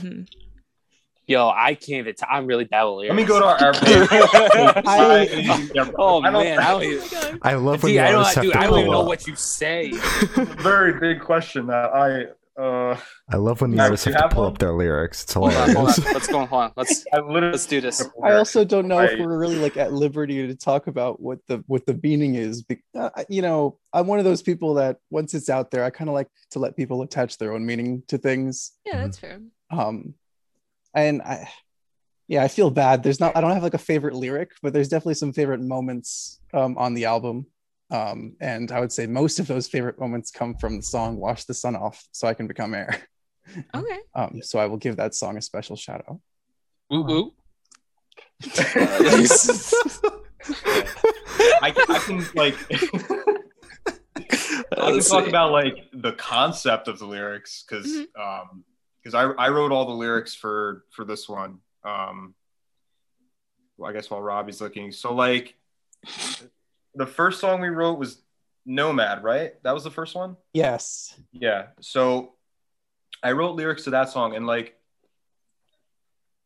[1.28, 2.14] Yo, I can't even.
[2.14, 3.10] T- I'm really bad with lyrics.
[3.10, 4.08] Let me go to our airplane.
[4.86, 7.38] I- Oh I don't- man, I don't even.
[7.42, 9.26] I love when Dude, the I don't, have dude, to I don't even know what
[9.26, 9.92] you say.
[9.92, 12.26] very big question that I
[12.60, 12.98] uh
[13.30, 14.52] I love when the artists you have to pull one?
[14.52, 15.22] up their lyrics.
[15.22, 15.96] It's Hold on, hilarious.
[15.96, 16.12] hold on.
[16.12, 16.44] Let's go.
[16.46, 16.72] Hold on.
[16.76, 18.04] Let's I let's do this.
[18.22, 21.64] I also don't know if we're really like at liberty to talk about what the
[21.66, 22.62] what the meaning is.
[22.62, 25.90] Be- uh, you know, I'm one of those people that once it's out there, I
[25.90, 28.72] kind of like to let people attach their own meaning to things.
[28.84, 29.40] Yeah, that's fair.
[29.70, 30.12] Um,
[30.94, 31.48] and I,
[32.28, 33.02] yeah, I feel bad.
[33.02, 33.36] There's not.
[33.36, 36.94] I don't have like a favorite lyric, but there's definitely some favorite moments um, on
[36.94, 37.46] the album.
[37.90, 41.44] Um, and I would say most of those favorite moments come from the song "Wash
[41.44, 43.02] the Sun Off," so I can become air.
[43.74, 43.98] Okay.
[44.14, 46.20] Um, so I will give that song a special shout out.
[46.94, 47.32] Ooh, ooh.
[51.60, 52.54] I, I can like
[54.78, 58.06] I can talk about like the concept of the lyrics because Mhm.
[58.20, 58.64] um
[59.02, 62.34] because I I wrote all the lyrics for for this one um
[63.76, 65.56] well, I guess while Robbie's looking so like
[66.94, 68.22] the first song we wrote was
[68.64, 71.14] Nomad right that was the first one Yes.
[71.32, 71.66] yeah.
[71.80, 72.34] So
[73.22, 74.76] I wrote lyrics to that song and like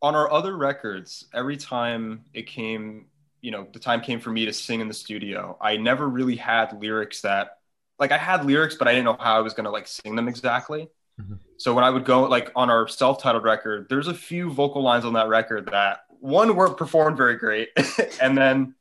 [0.03, 3.07] on our other records, every time it came,
[3.41, 6.37] you know, the time came for me to sing in the studio, I never really
[6.37, 7.59] had lyrics that
[7.99, 10.29] like I had lyrics, but I didn't know how I was gonna like sing them
[10.29, 10.89] exactly.
[11.21, 11.39] Mhm.
[11.57, 15.05] So when I would go like on our self-titled record, there's a few vocal lines
[15.05, 17.69] on that record that one weren't performed very great,
[18.21, 18.75] and then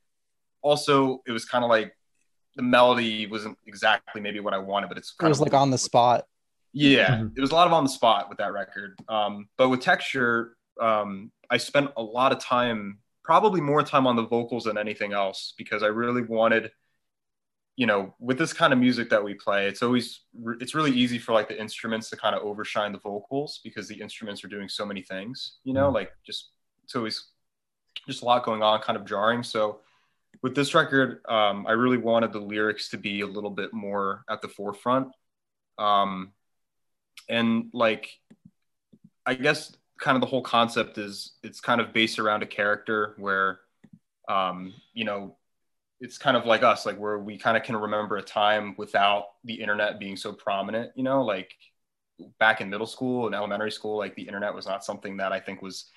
[0.62, 1.96] also it was kind of like
[2.56, 5.72] the melody wasn't exactly maybe what I wanted, but it's It was of like on
[5.72, 6.26] the spot.
[6.74, 7.38] yeah, Mhm.
[7.38, 9.00] it was a lot of on the spot with that record.
[9.08, 14.16] Um, but with texture, um, I spent a lot of time, probably more time on
[14.16, 16.72] the vocals than anything else, because I really wanted,
[17.78, 20.22] you know, with this kind of music that we play, it's always
[20.62, 24.00] it's really easy for like the instruments to kind of overshine the vocals because the
[24.00, 25.58] instruments are doing so many things.
[25.64, 25.94] You know, Mhm.
[25.96, 26.52] like just
[26.84, 27.32] it's always
[28.08, 29.44] just a lot going on, kind of jarring.
[29.44, 29.82] So
[30.42, 34.24] with this record, um, I really wanted the lyrics to be a little bit more
[34.30, 35.10] at the forefront.
[35.78, 36.34] Um,
[37.28, 38.10] and like,
[39.26, 43.16] I guess kind of the whole concept is it's kind of based around a character
[43.18, 43.62] where,
[44.30, 45.38] um, you know,
[46.00, 49.26] it's kind of like us, like where we kind of can remember a time without
[49.44, 51.54] the internet being so prominent, you know, like
[52.40, 55.40] back in middle school and elementary school, like the internet was not something that I
[55.40, 55.90] think was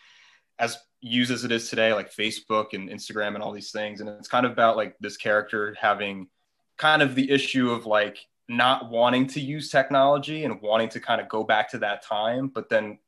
[0.58, 4.00] as used as it is today, like Facebook and Instagram and all these things.
[4.00, 6.28] And it's kind of about like this character having
[6.76, 11.20] kind of the issue of like not wanting to use technology and wanting to kind
[11.20, 12.98] of go back to that time, but then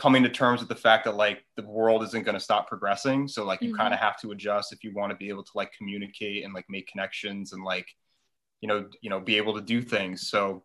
[0.00, 3.28] coming to terms with the fact that like the world isn't going to stop progressing.
[3.28, 3.78] So like you Mhm.
[3.78, 6.54] kind of have to adjust if you want to be able to like communicate and
[6.54, 7.86] like make connections and like,
[8.62, 10.28] you know, you know, be able to do things.
[10.30, 10.64] So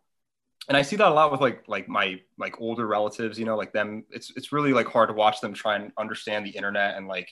[0.68, 3.56] and I see that a lot with like like my like older relatives, you know,
[3.56, 4.04] like them.
[4.10, 7.30] It's it's really like hard to watch them try and understand the internet and like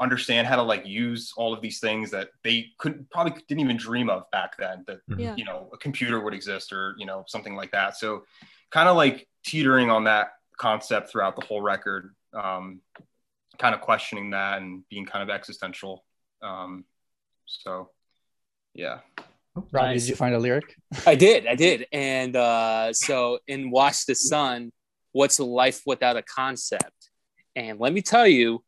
[0.00, 3.76] understand how to like use all of these things that they could probably didn't even
[3.78, 4.84] dream of back then.
[4.86, 5.34] That Yeah.
[5.36, 7.96] you know a computer would exist or you know something like that.
[7.96, 8.24] So
[8.70, 12.80] kind of like teetering on that concept throughout the whole record, um,
[13.58, 16.04] kind of questioning that and being kind of existential.
[16.42, 16.84] Um,
[17.46, 17.90] so
[18.74, 18.98] yeah.
[19.54, 20.02] Robbie, Nice.
[20.02, 20.74] did you find a lyric?
[21.06, 21.86] I did, I did.
[21.92, 24.70] And uh, so in Watch the Sun,
[25.12, 27.10] what's life without a concept?
[27.54, 28.62] And let me tell you,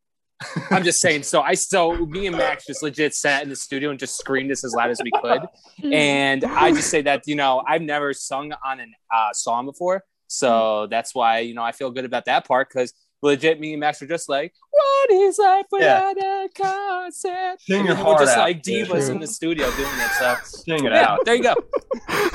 [0.70, 1.22] I'm just saying.
[1.22, 4.50] So I so me and Max just legit sat in the studio and just screamed
[4.50, 5.42] this as loud as we could.
[5.92, 10.02] And I just say that you know I've never sung on a uh, song before,
[10.30, 13.80] so that's why you know I feel good about that part because legit me and
[13.80, 18.08] Max were just like, "What is life without a concept?" Sing And your we were
[18.10, 18.88] heart just out, like dude.
[18.88, 20.10] divas in the studio doing it.
[20.18, 21.24] So Sing it yeah, out.
[21.24, 21.54] there you go.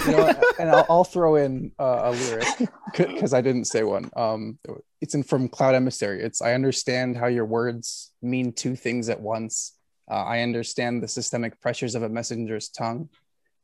[0.05, 4.12] you know, and I'll, I'll throw in uh, a lyric because I didn't say one.
[4.15, 4.60] Um,
[5.01, 6.21] it's in from Cloud Emissary.
[6.21, 9.71] It's I understand how your words mean two things at once.
[10.12, 13.10] Uh, I understand the systemic pressures of a messenger's tongue,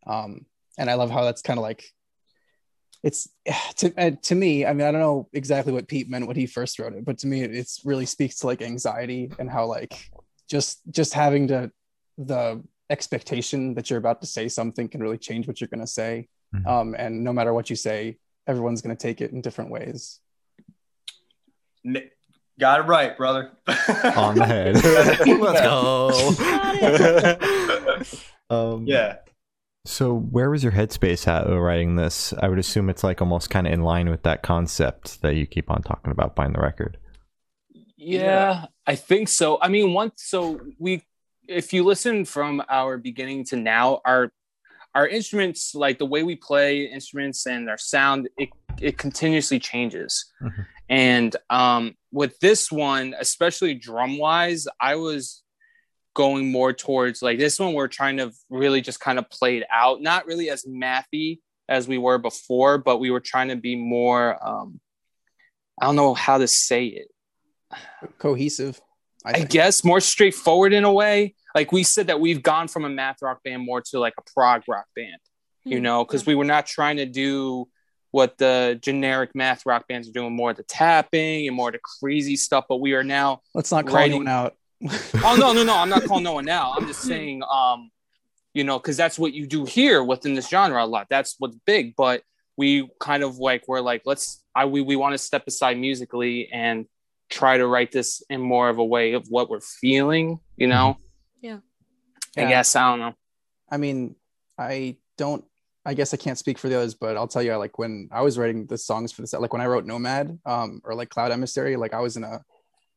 [0.08, 0.46] um,
[0.80, 1.84] and I love how that's kind of like
[3.04, 3.28] it's
[3.78, 4.66] to uh, to me.
[4.66, 7.18] I mean, I don't know exactly what Pete meant when he first wrote it, but
[7.20, 10.10] to me, it it's really speaks to like anxiety and how like
[10.50, 11.72] just just having to
[12.18, 15.88] the expectation that you're about to say something can really change what you're going to
[15.88, 16.68] say Mhm.
[16.68, 20.20] um, and no matter what you say everyone's going to take it in different ways
[21.86, 22.10] N-
[22.60, 23.52] Got it right, brother.
[24.18, 24.76] On the head.
[25.26, 26.36] Let's go.
[28.56, 29.16] Um, Yeah.
[29.84, 32.34] So, where was your headspace at writing this?
[32.39, 35.48] I would assume it's like almost kind of in line with that concept that you
[35.48, 36.98] keep on talking about behind the record.
[37.98, 39.60] Yeah, I think so.
[39.62, 41.04] I mean, once so we
[41.48, 44.32] if you listen from our beginning to now, our
[44.94, 50.32] our instruments, like the way we play instruments and our sound, it it continuously changes.
[50.41, 50.65] Mhm.
[50.89, 55.40] And um with this one, especially drum wise, I was
[56.13, 57.74] going more towards like this one.
[57.74, 61.88] We're trying to really just kind of play it out, not really as mathy as
[61.88, 64.38] we were before, but we were trying to be more.
[64.45, 64.80] Um,
[65.80, 67.08] I don't know how to say it.
[68.17, 68.82] Cohesive.
[69.26, 71.36] I, I guess more straightforward in a way.
[71.56, 74.21] Like we said that we've gone from a math rock band more to like a
[74.34, 75.17] prog rock band,
[75.63, 75.84] you mm-hmm.
[75.84, 77.67] know, because we were not trying to do
[78.12, 82.36] what the generic math rock bands are doing, more the tapping and more the crazy
[82.36, 82.65] stuff.
[82.67, 84.12] But we are now let's not call writing...
[84.12, 84.56] no one out.
[85.24, 85.78] oh no, no, no!
[85.78, 86.74] I'm not calling no one out.
[86.78, 87.91] I'm just saying, um,
[88.54, 91.08] you know, because that's what you do here within this genre a lot.
[91.10, 91.96] That's what's big.
[91.96, 92.24] But
[92.58, 96.52] we kind of like we're like, let's I we we want to step aside musically
[96.52, 96.86] and
[97.30, 100.39] try to write this in more of a way of what we're feeling.
[100.58, 100.98] You know.
[101.41, 101.60] Yeah.
[102.38, 102.50] I yeah.
[102.50, 103.13] guess I don't know.
[103.70, 104.15] I mean,
[104.58, 105.44] I don't
[105.86, 108.10] I guess I can't speak for the others, but I'll tell you, I like when
[108.12, 111.10] I was writing the songs for this, like when I wrote Nomad, um, or like
[111.10, 112.44] Cloud Emissary, like I was in a,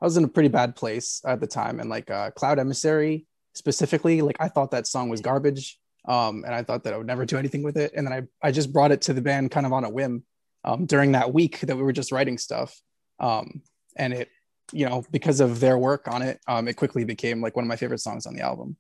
[0.01, 3.27] I was in a pretty bad place at the time, and like uh, Cloud Emissary
[3.55, 7.07] specifically, like I thought that song was garbage, um, and I thought that I would
[7.07, 9.51] never do anything with it, and then I I just brought it to the band
[9.51, 10.25] kind of on a whim,
[10.65, 12.75] um, during that week that we were just writing stuff,
[13.21, 13.63] um,
[13.97, 14.29] and it,
[14.73, 17.69] you know, because of their work on it, um, it quickly became like one of
[17.69, 18.77] my favorite songs on the album.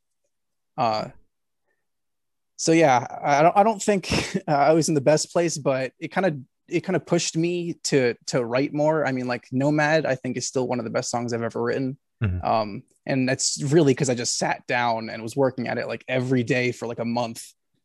[0.77, 1.09] Uh,
[2.57, 6.09] so yeah, I don't I don't think I was in the best place, but it
[6.09, 9.07] kind of it kind of pushed me to to write more.
[9.07, 11.63] I mean, like Nomad, I think is still one of the best songs I've ever
[11.63, 11.99] written.
[12.23, 12.45] Mm-hmm.
[12.45, 16.05] Um, and that's really because I just sat down and was working at it like
[16.09, 17.45] every day for like a month,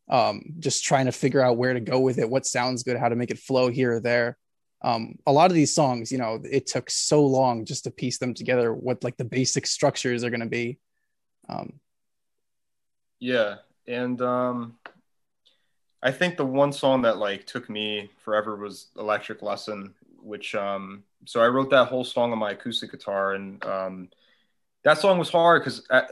[0.10, 3.10] um, just trying to figure out where to go with it, what sounds good, how
[3.10, 4.38] to make it flow here or there.
[4.82, 8.18] Um, a lot of these songs, you know, it took so long just to piece
[8.18, 10.80] them together, what like the basic structures are going to be.
[11.50, 11.74] Um,
[13.20, 13.56] yeah,
[13.88, 14.78] and um,
[16.02, 21.04] I think the one song that like took me forever was Electric Lesson, which um,
[21.26, 24.10] so I wrote that whole song on my acoustic guitar, and um,
[24.84, 26.10] that song was hard because at,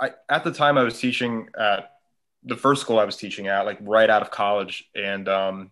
[0.00, 1.92] I, at the time I was teaching at
[2.44, 5.70] the first school I was teaching at, like right out of college, and um,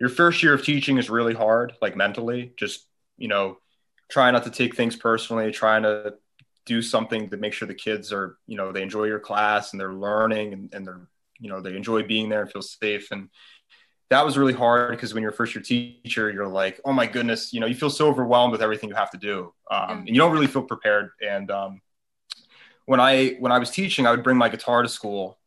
[0.00, 2.86] your first year of teaching is really hard, like mentally, just
[3.20, 3.58] you know,
[4.08, 6.14] trying not to take things personally, trying to
[6.64, 9.80] do something to make sure the kids are, you know, they enjoy your class and
[9.80, 11.00] they're learning and, and they're,
[11.40, 13.10] you know, they enjoy being there and feel safe.
[13.10, 13.28] And
[14.10, 17.52] that was really hard because when you're first year teacher, you're like, oh my goodness,
[17.52, 19.52] you know, you feel so overwhelmed with everything you have to do.
[19.70, 21.10] Um, and you don't really feel prepared.
[21.26, 21.80] And um,
[22.86, 25.38] when I, when I was teaching, I would bring my guitar to school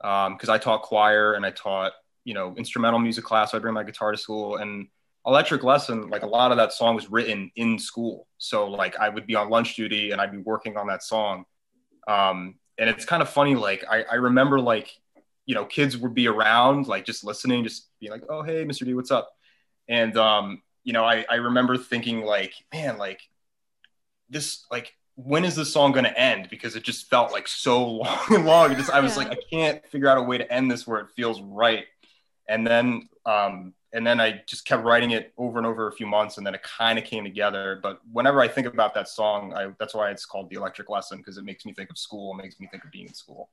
[0.00, 1.92] because um, I taught choir and I taught,
[2.24, 3.50] you know, instrumental music class.
[3.50, 4.88] So I'd bring my guitar to school and
[5.26, 9.08] electric lesson like a lot of that song was written in school so like i
[9.08, 11.44] would be on lunch duty and i'd be working on that song
[12.06, 14.94] um, and it's kind of funny like I, I remember like
[15.46, 18.84] you know kids would be around like just listening just being like oh hey mr
[18.84, 19.30] d what's up
[19.88, 23.20] and um, you know I, I remember thinking like man like
[24.30, 27.86] this like when is this song going to end because it just felt like so
[27.88, 29.24] long and long just i was yeah.
[29.24, 31.84] like i can't figure out a way to end this where it feels right
[32.48, 36.06] and then um, and then I just kept writing it over and over a few
[36.06, 37.78] months, and then it kind of came together.
[37.80, 41.18] But whenever I think about that song, I, that's why it's called the Electric Lesson
[41.18, 43.50] because it makes me think of school, it makes me think of being in school.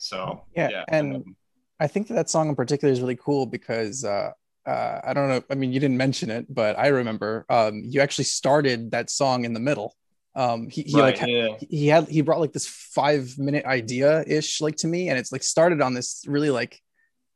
[0.00, 0.84] So yeah, yeah.
[0.88, 1.36] and, then,
[1.78, 4.32] I think that, that song in particular is really cool because uh,
[4.66, 5.42] uh, I don't know.
[5.50, 9.44] I mean, you didn't mention it, but I remember um, you actually started that song
[9.44, 9.94] in the middle.
[10.34, 11.56] Um, he, he right, like yeah.
[11.68, 15.32] he had he brought like this five minute idea ish like to me, and it's
[15.32, 16.80] like started on this really like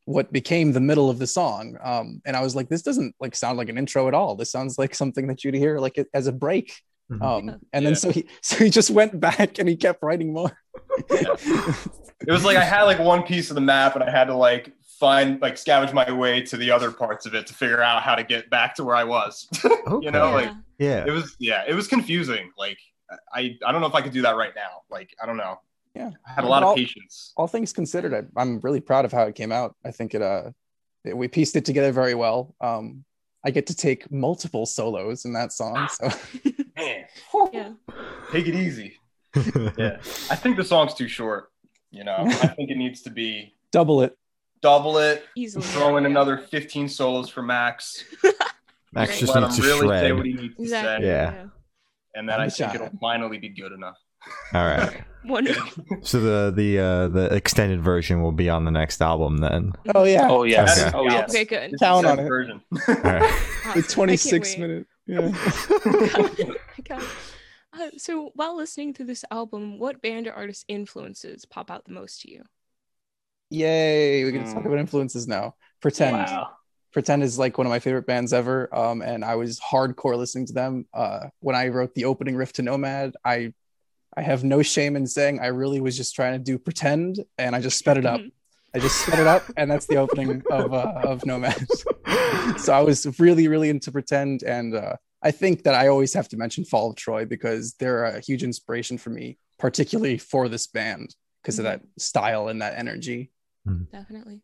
[0.07, 1.77] what became the middle of the song.
[1.83, 4.37] Um, and I was like, this doesn't like sound like an intro at all.
[4.37, 6.81] This sounds like something that you'd hear like as a break.
[7.11, 7.23] Mm-hmm.
[7.23, 7.55] Um, yeah.
[7.73, 7.99] and then yeah.
[7.99, 10.57] so he so he just went back and he kept writing more.
[11.11, 11.75] yeah.
[12.27, 14.35] It was like I had like one piece of the map and I had to
[14.35, 18.03] like find like scavenge my way to the other parts of it to figure out
[18.03, 19.47] how to get back to where I was.
[19.65, 19.75] okay.
[20.01, 22.51] you know, like yeah, it was yeah, it was confusing.
[22.57, 22.79] Like
[23.33, 24.83] I I don't know if I could do that right now.
[24.91, 25.59] Like I don't know
[25.95, 29.05] yeah I had a lot all, of patience all things considered I, am really proud
[29.05, 30.51] of how it came out i think it uh
[31.05, 33.05] it, we pieced it together very well um
[33.45, 36.55] i get to take multiple solos in that song so Man.
[37.53, 37.71] yeah
[38.33, 38.99] take it easy
[39.79, 39.97] yeah
[40.31, 41.51] i think the song's too short
[41.91, 44.17] you know i think it needs to be double it
[44.63, 45.65] double it Easily.
[45.67, 46.11] throw in yeah.
[46.11, 48.05] another 15 solos for max
[48.93, 50.05] max just Let needs to really shred.
[50.05, 51.07] say what he needs exactly.
[51.07, 51.45] to say yeah
[52.15, 53.99] and then i think it'll finally be good enough
[54.53, 55.05] all right.
[55.25, 55.85] Wonderful.
[56.03, 59.73] So the the uh, the extended version will be on the next album then.
[59.95, 60.29] Oh yeah.
[60.29, 60.65] Oh yeah.
[60.65, 60.91] Okay.
[60.95, 61.31] Oh yes.
[61.31, 61.73] Okay, good.
[61.81, 62.29] Count on it.
[62.29, 62.61] Version.
[62.89, 63.45] All right.
[63.75, 64.87] the 26 minute.
[65.07, 65.33] Yeah.
[67.77, 71.93] Uh, so while listening to this album, what band or artist influences pop out the
[71.93, 72.45] most to you?
[73.51, 74.25] Yay!
[74.25, 75.57] We get to talk about influences now.
[75.81, 76.17] Pretend.
[76.17, 76.51] Wow.
[76.93, 78.73] Pretend is like one of my favorite bands ever.
[78.73, 80.87] Um, and I was hardcore listening to them.
[80.95, 83.53] Uh, when I wrote the opening riff to Nomad, I
[84.17, 87.57] I have no shame in saying I really was just trying to do pretend, and
[87.57, 88.21] I just sped it up.
[88.73, 91.67] I just sped it up, and that's the opening of uh, of Nomad.
[92.65, 96.29] so I was really, really into pretend, and uh, I think that I always have
[96.29, 100.67] to mention Fall of Troy because they're a huge inspiration for me, particularly for this
[100.67, 103.31] band because of that style and that energy.
[103.93, 104.41] Definitely.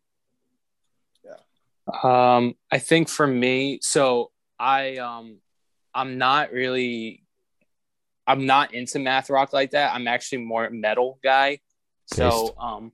[1.23, 2.35] Yeah.
[2.35, 5.39] Um, I think for me, so I um,
[5.93, 7.23] I'm not really,
[8.27, 9.93] I'm not into math rock like that.
[9.93, 11.59] I'm actually more metal guy.
[12.05, 12.91] So um,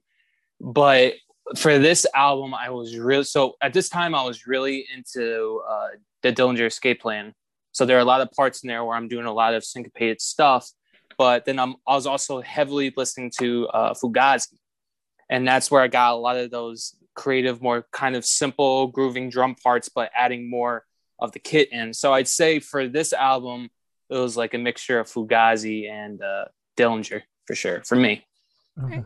[0.59, 1.13] but
[1.55, 5.87] for this album, I was really so at this time I was really into uh,
[6.21, 7.33] the Dillinger Escape Plan.
[7.71, 9.63] So there are a lot of parts in there where I'm doing a lot of
[9.63, 10.69] syncopated stuff,
[11.17, 14.57] but then I'm I was also heavily listening to uh, Fugazi,
[15.29, 19.29] and that's where I got a lot of those creative, more kind of simple grooving
[19.29, 20.85] drum parts, but adding more
[21.19, 21.93] of the kit in.
[21.93, 23.69] So I'd say for this album,
[24.09, 26.45] it was like a mixture of Fugazi and uh,
[26.77, 28.25] Dillinger for sure for me.
[28.83, 29.03] Okay.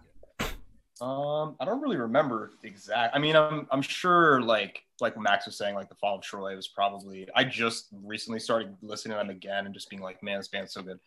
[1.02, 3.16] Um, I don't really remember exact.
[3.16, 6.56] I mean, I'm I'm sure like like Max was saying, like the Fall of Troy
[6.56, 7.28] was probably.
[7.36, 10.74] I just recently started listening to them again and just being like, man, this band's
[10.74, 11.00] so good.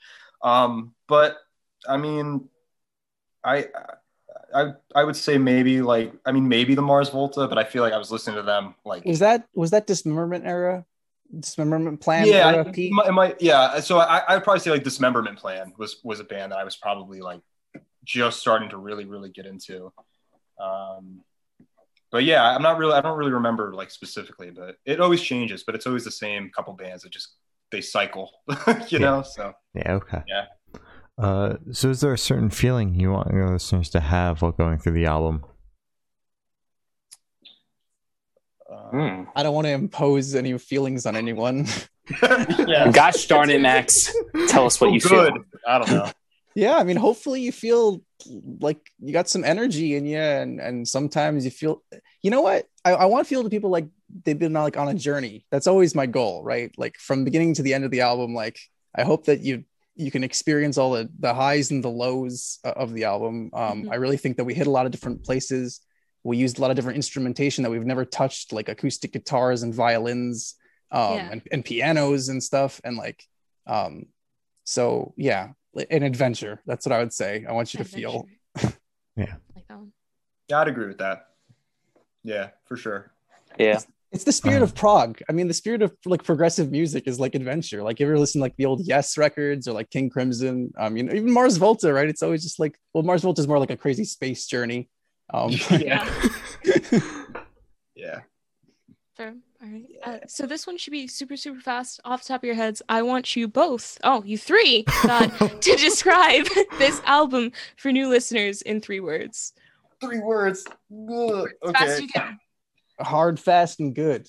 [0.42, 1.36] Um, but
[1.88, 2.48] I mean,
[3.44, 3.68] I
[4.52, 7.82] I I would say maybe like I mean maybe the Mars Volta, but I feel
[7.84, 10.84] like I was listening to them like Was that was that dismemberment era?
[11.38, 12.68] Dismemberment plan yeah, era?
[12.68, 12.90] I- Pete?
[12.90, 13.78] it might, it might- yeah.
[13.78, 16.74] So I I'd probably say like Dismemberment Plan was was a band that I was
[16.74, 17.40] probably like
[18.04, 19.92] just starting to really really get into.
[20.60, 21.22] Um,
[22.12, 25.64] but yeah, I'm not really I don't really remember like specifically, but it always changes.
[25.64, 27.34] But it's always the same couple bands that just
[27.70, 28.30] they cycle,
[28.88, 29.22] you know.
[29.22, 30.22] So Yeah, okay.
[30.28, 30.44] Yeah.
[31.16, 34.78] Uh, so is there a certain feeling you want your listeners to have while going
[34.78, 35.44] through the album?
[38.70, 39.22] uh, Hmm.
[39.34, 41.66] I don't want to impose any feelings on anyone.
[42.66, 44.12] yeah, Gosh darn it, Max!
[44.48, 45.32] Tell us what you good.
[45.32, 45.44] feel.
[45.66, 46.10] I don't know.
[46.54, 48.02] Yeah, I mean, hopefully you feel
[48.60, 51.82] like you got some energy in you, and and sometimes you feel,
[52.22, 52.66] you know what?
[52.84, 53.86] I, I want to feel to people like
[54.24, 55.44] they've been like on a journey.
[55.50, 56.70] That's always my goal, right?
[56.76, 58.34] Like from beginning to the end of the album.
[58.34, 58.58] Like
[58.94, 59.64] I hope that you
[59.96, 63.50] you can experience all the the highs and the lows of the album.
[63.52, 63.92] Um, Mhm.
[63.92, 65.80] I really think that we hit a lot of different places.
[66.24, 69.74] We used a lot of different instrumentation that we've never touched, like acoustic guitars and
[69.74, 70.54] violins,
[70.90, 71.28] um, Yeah.
[71.32, 73.22] and, and pianos and stuff, and like,
[73.66, 74.06] um,
[74.64, 75.50] so yeah,
[75.90, 76.60] an adventure.
[76.66, 77.44] That's what I would say.
[77.48, 78.26] I want you to feel.
[79.16, 79.34] Yeah.
[79.54, 79.92] Like that one.
[80.48, 81.28] Yeah, I'd agree with that.
[82.24, 83.12] Yeah, for sure.
[83.60, 83.78] Yeah,
[84.10, 85.20] It's the spirit of prog.
[85.28, 87.84] I mean, the spirit of like progressive music is like adventure.
[87.84, 90.72] Like, if you ever listen to, like the old Yes records or like King Crimson?
[90.76, 92.08] Um, you know, even Mars Volta, right?
[92.08, 94.88] It's always just like, well, Mars Volta is more like a crazy space journey.
[95.32, 96.08] Um, Yeah.
[97.96, 98.20] Yeah.
[99.18, 99.30] Yeah.
[99.64, 99.80] Fair.
[100.06, 100.22] All right.
[100.22, 102.00] Uh, so this one should be super, super fast.
[102.04, 105.28] Off the top of your heads, I want you both, oh, you three, God,
[105.60, 106.46] to describe
[106.78, 109.52] this album for new listeners in three words.
[110.00, 110.64] Three words.
[110.92, 111.48] Ugh.
[111.64, 112.02] As fast Okay.
[112.02, 112.38] you can.
[113.00, 114.28] hard, fast, and good.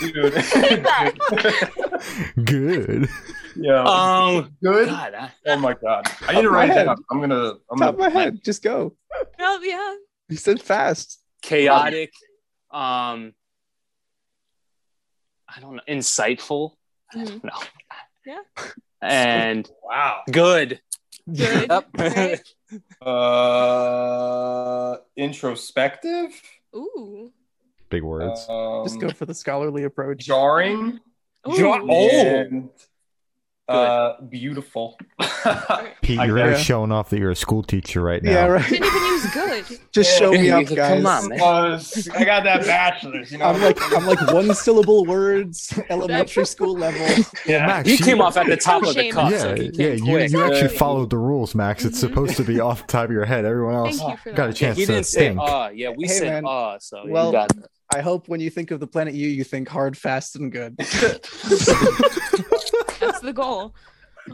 [0.00, 0.34] Dude.
[2.44, 3.08] Good.
[3.56, 3.82] yeah.
[3.84, 4.88] um, good.
[4.88, 6.06] God, I, Oh my god.
[6.26, 6.84] I need to Top of my write it head.
[6.86, 6.96] down.
[7.10, 7.52] I'm gonna.
[7.70, 8.20] I'm Top of my gonna.
[8.20, 8.94] head, just go.
[9.40, 9.94] Oh, yeah.
[10.28, 11.20] You said fast.
[11.42, 12.12] Chaotic.
[12.70, 13.34] Um,
[15.48, 16.72] I don't know, insightful.
[17.14, 17.50] I don't know.
[18.26, 18.40] Yeah.
[19.00, 20.20] and Wow.
[20.30, 20.80] good.
[21.32, 21.68] Good.
[21.70, 21.88] Yep.
[21.98, 22.40] Right.
[23.00, 26.30] Uh, introspective.
[26.76, 27.32] Ooh.
[27.88, 28.46] Big words.
[28.48, 30.18] Um, Just go for the scholarly approach.
[30.18, 31.00] jarring.
[31.48, 31.56] Ooh.
[31.58, 32.08] Jar- Oh.
[32.10, 32.68] and,
[33.68, 34.98] uh, beautiful.
[36.02, 38.30] Pete, you're really showing off that you're a school teacher right now.
[38.32, 38.80] Yeah, right.
[39.22, 39.80] Didn't even use good.
[39.92, 40.18] Just Yeah.
[40.18, 41.04] show me up, Come guys.
[41.04, 41.38] on, man.
[41.40, 43.32] Was- I got that bachelor's.
[43.32, 43.46] You know.
[43.46, 47.24] I'm like I'm like one syllable words, elementary school level.
[47.46, 47.66] yeah.
[47.66, 49.12] Max, He you- came off at the top of the shame.
[49.12, 49.30] cup.
[49.30, 50.68] Yeah, so yeah, you, you actually Yeah.
[50.68, 51.84] followed the rules, Max.
[51.84, 52.00] It's Mhm.
[52.00, 53.44] supposed to be off the top of your head.
[53.44, 54.56] Everyone else you got a that.
[54.56, 55.40] chance he to didn't say think.
[55.40, 56.44] uh yeah we Hey, said man.
[56.46, 57.66] uh so Well- you got that.
[57.90, 60.76] I hope when you think of the planet U, you think hard, fast, and good.
[60.76, 60.90] That's
[63.20, 63.74] the goal.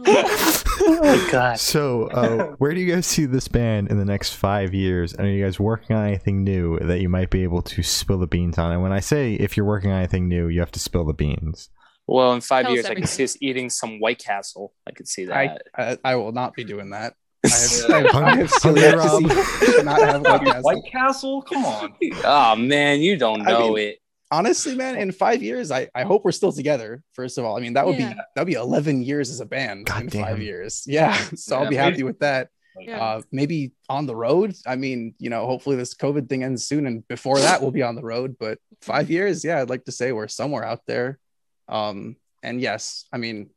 [0.07, 4.75] Oh, god So, uh, where do you guys see this band in the next five
[4.75, 5.13] years?
[5.13, 8.19] And are you guys working on anything new that you might be able to spill
[8.19, 8.73] the beans on?
[8.73, 11.15] And when I say if you're working on anything new, you have to spill the
[11.15, 11.71] beans.
[12.07, 15.09] well in five Tell years i can see us eating some white castle i could
[15.09, 17.15] see that I I will not be doing that.
[17.45, 19.77] I have, I have, I have celiac disease.
[19.77, 20.63] Cannot have White Castle.
[20.63, 21.43] White Castle.
[21.43, 21.95] Come on.
[22.25, 23.99] oh man you don't I know mean, it
[24.31, 27.03] Honestly, man, in five years, I, I hope we're still together.
[27.13, 28.15] First of all, I mean that would Yeah.
[28.15, 30.23] be that'd be eleven years as a band God in damn.
[30.25, 30.85] five years.
[30.89, 32.49] Yeah, so I'll be happy with that.
[32.81, 33.01] Yeah.
[33.01, 34.57] uh, maybe on the road.
[34.67, 37.85] I mean, you know, hopefully this COVID thing ends soon, and before that, we'll be
[37.85, 38.37] on the road.
[38.41, 41.21] But five years, yeah, I'd like to say we're somewhere out there.
[41.69, 43.51] Um, and yes, I mean,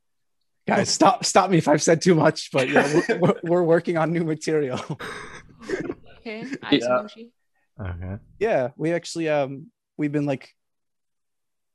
[0.68, 3.98] guys, stop stop me if I've said too much, but yeah, we're, we're, we're working
[3.98, 4.80] on new material.
[6.20, 6.44] Okay.
[6.72, 6.80] Yeah.
[6.80, 7.30] emoji.
[7.80, 8.18] Okay.
[8.40, 10.54] yeah, we actually um we've been like.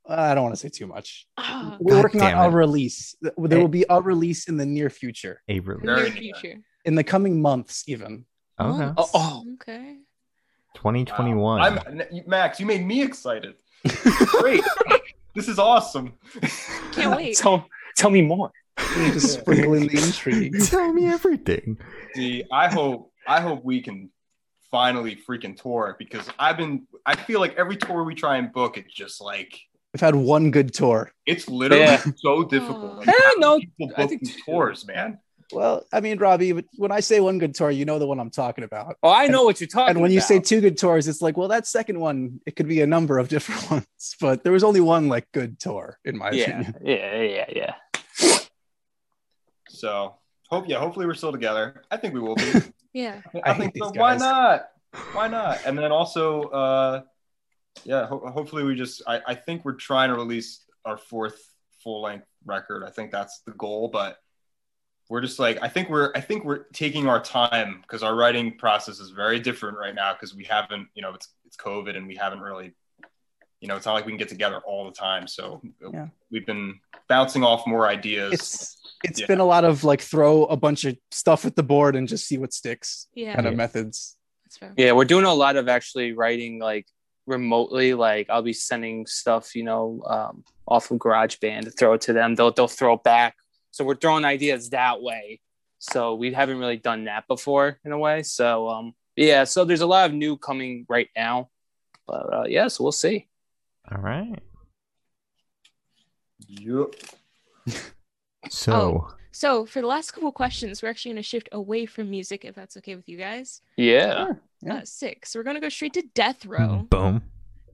[0.08, 1.26] I don't want to say too much.
[1.38, 2.52] Ah, We're God working on damn a it.
[2.52, 3.14] release.
[3.20, 5.84] There will be a release in the near future, A release.
[5.84, 6.34] near Very near.
[6.34, 6.58] future.
[6.84, 8.24] in the coming months, even.
[8.60, 8.78] Okay.
[8.86, 9.10] Months.
[9.14, 9.96] Oh, Okay.
[10.74, 11.60] 2021.
[11.60, 12.58] I'm Max.
[12.58, 13.54] You made me excited.
[14.40, 14.64] Great.
[15.34, 16.14] this is awesome.
[16.92, 17.36] Can't wait.
[17.36, 18.50] tell tell me more.
[18.94, 20.54] Just sprinkling the intrigue.
[20.64, 21.76] Tell me everything.
[22.14, 24.10] See, I hope I hope we can
[24.70, 28.78] finally freaking tour because I've been I feel like every tour we try and book,
[28.78, 29.60] it's just like
[29.92, 31.12] We've had one good tour.
[31.26, 32.02] it's literally Yeah.
[32.16, 32.96] so difficult.
[32.98, 34.40] Like, how no, I book think two.
[34.46, 35.18] tours, man.
[35.52, 38.30] Well, I mean, Robbie, when I say one good tour, you know the one I'm
[38.30, 38.96] talking about.
[39.02, 41.36] Oh, I know what you're talking And when you say two good tours, it's like,
[41.36, 44.64] well, that second one, it could be a number of different ones, but there was
[44.64, 46.74] only one like good tour, in my yeah, opinion.
[46.82, 48.38] yeah, yeah, yeah.
[49.68, 50.16] So
[50.48, 51.82] hope yeah, hopefully we're still together.
[51.90, 52.50] I think we will be.
[52.94, 53.22] Yeah.
[53.42, 53.92] I I, hate think these so.
[53.94, 54.68] Why not?
[55.14, 55.60] Why not?
[55.64, 57.00] And then also, uh,
[57.84, 59.02] yeah, ho- hopefully we just.
[59.06, 61.40] I, I think we're trying to release our fourth
[61.82, 62.84] full length record.
[62.84, 64.18] I think that's the goal, but
[65.08, 68.56] we're just like I think we're I think we're taking our time because our writing
[68.56, 72.06] process is very different right now because we haven't you know it's it's COVID and
[72.06, 72.72] we haven't really
[73.60, 75.26] you know it's not like we can get together all the time.
[75.26, 75.60] So
[75.92, 76.06] Yeah.
[76.30, 78.32] we've been bouncing off more ideas.
[78.32, 79.26] It's it's Yeah.
[79.26, 82.26] been a lot of like throw a bunch of stuff at the board and just
[82.26, 83.34] see what sticks Yeah.
[83.34, 83.56] kind of Yeah.
[83.58, 84.16] methods.
[84.44, 84.72] That's fair.
[84.76, 86.86] Yeah, we're doing a lot of actually writing like
[87.26, 87.94] remotely.
[87.94, 92.12] Like I'll be sending stuff, you know, um, off of GarageBand to throw it to
[92.12, 92.34] them.
[92.34, 93.36] They'll they'll throw it back.
[93.70, 95.40] So we're throwing ideas that way.
[95.78, 98.22] So we haven't really done that before in a way.
[98.22, 101.50] So um, yeah, so there's a lot of new coming right now.
[102.06, 103.28] But uh, yeah, so we'll see.
[103.90, 104.38] All right.
[106.46, 106.94] Yup.
[108.50, 109.14] So, Oh.
[109.32, 112.54] So for the last couple questions, we're actually going to shift away from music, if
[112.54, 113.62] that's okay with you guys.
[113.76, 114.26] Yeah.
[114.26, 114.40] Sure.
[114.62, 114.74] Yeah.
[114.74, 115.30] Uh, six.
[115.32, 116.86] So we're going to go straight to death row.
[116.90, 117.22] boom.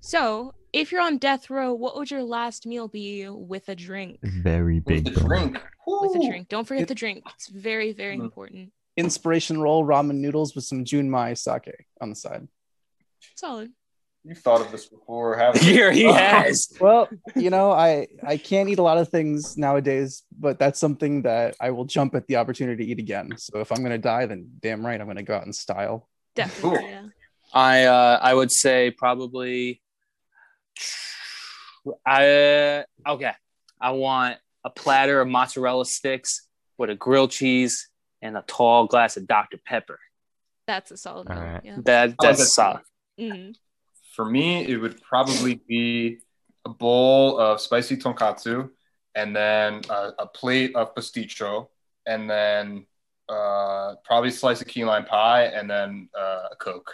[0.00, 4.20] So if you're on death row, what would your last meal be with a drink?
[4.22, 5.26] Very big the boom.
[5.28, 5.58] drink.
[5.86, 6.48] With a drink.
[6.48, 7.24] Don't forget It- the drink.
[7.34, 8.22] It's very, very Mm.
[8.22, 8.72] important.
[8.96, 12.46] Inspiration roll ramen noodles with some Junmai sake on the side.
[13.36, 13.72] Solid.
[14.24, 15.72] You've thought of this before, haven't you?
[15.72, 16.68] Here he has.
[16.80, 21.22] Well, you know, I I can't eat a lot of things nowadays, but that's something
[21.22, 23.30] that I will jump at the opportunity to eat again.
[23.38, 26.08] So if I'm gonna die, then damn right I'm gonna go out in style.
[26.34, 26.78] Definitely.
[26.78, 26.88] Cool.
[26.88, 27.06] Yeah.
[27.52, 29.80] I uh, I would say probably.
[32.06, 33.32] I okay.
[33.80, 36.46] I want a platter of mozzarella sticks
[36.76, 37.88] with a grilled cheese
[38.20, 39.98] and a tall glass of Dr Pepper.
[40.66, 41.60] That's a solid All right.
[41.64, 41.76] Yeah.
[41.84, 42.44] That I like that's that.
[42.46, 42.80] solid.
[43.18, 43.54] Mhm.
[44.18, 46.18] For me, it would probably be
[46.64, 48.68] a bowl of spicy tonkotsu,
[49.14, 51.68] and then a, a plate of pasticcio,
[52.04, 52.84] and then
[53.28, 56.92] uh, probably a slice of key lime pie, and then uh, a Coke.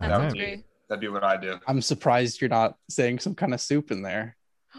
[0.00, 0.38] That All sounds right.
[0.38, 0.64] great.
[0.90, 1.58] That'd be what I do.
[1.66, 4.36] I'm surprised you're not saying some kind of soup in there.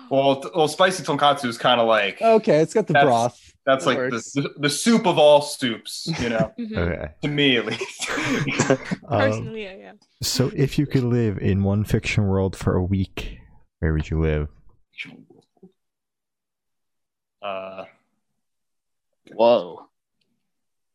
[0.09, 3.53] Well, well, spicy tonkotsu is kind of like Okay, it's got the That's- broth.
[3.65, 4.31] that's that like the, works.
[4.31, 6.77] the the soup of all soups, you know, Mhm.
[6.77, 7.11] Okay.
[7.21, 8.09] to me at least.
[8.09, 8.77] Um,
[9.09, 9.91] Personally, yeah, yeah.
[10.23, 13.37] so, if you could live in one fiction world for a week,
[13.79, 14.47] where would you live?
[17.41, 17.85] uh,
[19.31, 19.85] Whoa.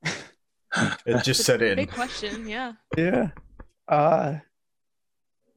[1.07, 1.77] It just set in.
[1.77, 2.49] Big question.
[2.49, 2.73] Yeah.
[2.97, 3.29] Yeah.
[3.87, 4.39] Uh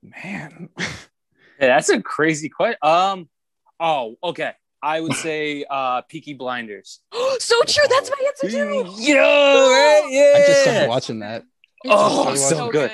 [0.03, 0.69] man.
[0.77, 0.87] Yeah,
[1.59, 2.77] that's a crazy question.
[2.83, 3.27] Um.
[3.79, 4.51] Oh, okay.
[4.81, 6.99] I would say uh Peaky Blinders.
[7.39, 7.83] so true.
[7.89, 8.93] That's my answer too.
[8.99, 10.07] Yo, right?
[10.09, 10.33] Yeah.
[10.35, 11.43] I just started watching that.
[11.83, 12.91] It's Oh, so good.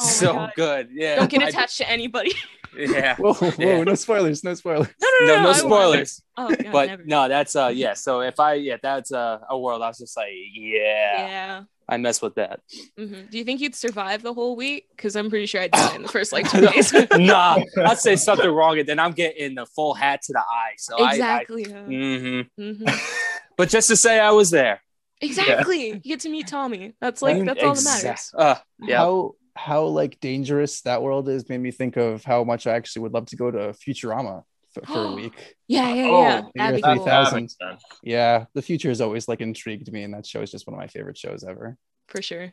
[0.00, 0.52] Oh so God.
[0.56, 0.88] good.
[0.92, 1.16] Yeah.
[1.16, 2.32] Don't get I- attached to anybody.
[2.76, 3.16] yeah.
[3.16, 3.82] Whoa, whoa, Yeah.
[3.84, 4.88] no spoilers, no spoilers.
[5.00, 5.42] No, no, no, No, no.
[5.42, 5.58] no I won't.
[5.58, 6.22] spoilers.
[6.36, 7.04] Oh, God, but never.
[7.04, 7.94] no, that's uh yeah.
[7.94, 9.82] So if I yeah, that's uh, a world.
[9.82, 11.62] I was just like, yeah, Yeah.
[11.92, 12.60] I mess with that.
[12.96, 14.86] hmm Do you think you'd survive the whole week?
[14.96, 16.92] Because I'm pretty sure I'd die in the first like two days.
[17.12, 20.74] nah, I'd say something wrong, and then I'm getting the full hat to the eye.
[20.78, 21.66] So exactly.
[21.66, 22.62] I, I mm-hmm.
[22.62, 23.18] Mhm.
[23.58, 24.80] But just to say, I was there.
[25.20, 25.88] Exactly.
[25.88, 26.94] You get to meet Tommy.
[27.00, 28.32] That's like that's all that matters.
[28.36, 28.96] Uh, yeah.
[28.96, 33.02] How how like dangerous that world is made me think of how much I actually
[33.02, 35.56] would love to go to Futurama for, for a week.
[35.68, 36.40] Yeah, yeah, Oh, yeah.
[36.40, 37.54] the That'd year 3000.
[37.60, 37.80] that.
[38.02, 40.78] Yeah, the future has always like intrigued me, and that show is just one of
[40.80, 41.76] my favorite shows ever.
[42.08, 42.50] For sure.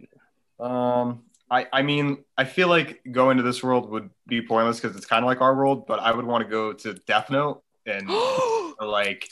[0.59, 4.95] Um, I, I mean, I feel like going to this world would be pointless because
[4.95, 7.63] it's kind of like our world, but I would want to go to Death Note
[7.85, 8.09] and
[8.79, 9.27] or like,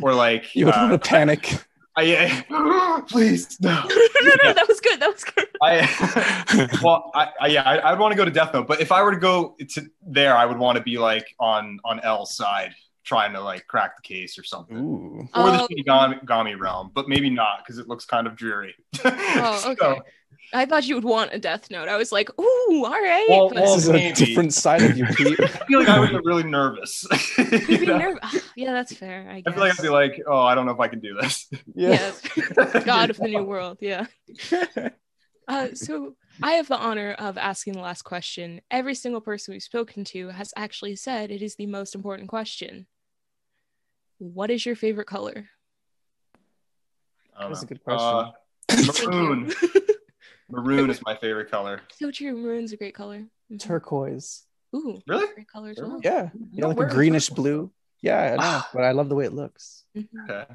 [0.00, 1.64] or like, You would uh, want to panic.
[1.96, 3.70] I, please no.
[3.88, 5.00] no, no, no, that was good.
[5.00, 5.46] That was good.
[5.62, 8.90] I well, I, I yeah, I, I'd want to go to Death Note, but if
[8.92, 12.34] I were to go to there, I would want to be like on on L's
[12.34, 12.74] side,
[13.04, 15.28] trying to like crack the case or something, Ooh.
[15.34, 15.68] or the Oh.
[15.68, 18.74] Shinigami realm, but maybe not because it looks kind of dreary.
[19.04, 20.00] Oh, So, okay.
[20.54, 21.88] I thought you would want a Death Note.
[21.88, 23.26] I was like, ooh, all right.
[23.28, 25.40] Well, but well, This is a different side of you, Pete.
[25.40, 27.06] I feel like I would get really nervous.
[27.38, 27.98] you'd You be know?
[27.98, 29.26] nerv- yeah, that's fair.
[29.30, 31.14] I I feel like I'd be like, oh, I don't know if I can do
[31.20, 31.48] this.
[31.74, 32.20] yes,
[32.84, 33.78] God of the New World.
[33.80, 34.06] Yeah.
[35.48, 38.60] Uh, so I have the honor of asking the last question.
[38.70, 42.86] Every single person we've spoken to has actually said it is the most important question.
[44.18, 45.48] What is your favorite color?
[47.36, 48.06] I don't That's a good question.
[48.06, 48.30] Uh,
[48.68, 49.52] Thank maroon.
[50.52, 50.62] You.
[50.62, 51.80] Maroon is my favorite color.
[51.98, 52.36] so true.
[52.36, 53.24] Maroon's a great color.
[53.50, 53.58] Mhm.
[53.60, 54.44] Turquoise.
[54.74, 55.26] Ooh, Really?
[55.34, 56.00] great color as well.
[56.02, 56.30] Yeah.
[56.34, 57.70] You Yeah, don't like a greenish blue.
[58.00, 59.84] Yeah, I know, but I love the way it looks.
[59.96, 60.06] Mhm.
[60.24, 60.46] Okay.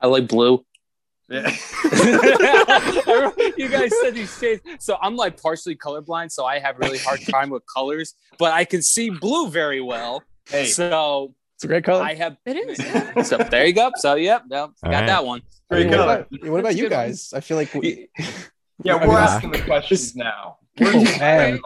[0.00, 0.64] I like blue.
[1.28, 1.48] Yeah.
[3.56, 4.62] you guys said these shades.
[4.80, 8.64] So I'm like partially colorblind, so I have really hard time with colors, but I
[8.64, 10.22] can see blue very well.
[10.50, 12.02] hey, So It's a great color.
[12.02, 12.78] I have It is.
[12.78, 13.22] Yeah.
[13.30, 13.90] so there you go.
[13.96, 15.06] So yep, yep got right.
[15.06, 15.42] that one.
[15.70, 16.26] great what color.
[16.30, 17.06] about, what about you good one.
[17.06, 17.32] guys?
[17.32, 18.08] I feel like we,
[18.84, 20.58] Yeah, we're mean, asking the questions now.
[20.78, 21.60] Where do you- Oh, man.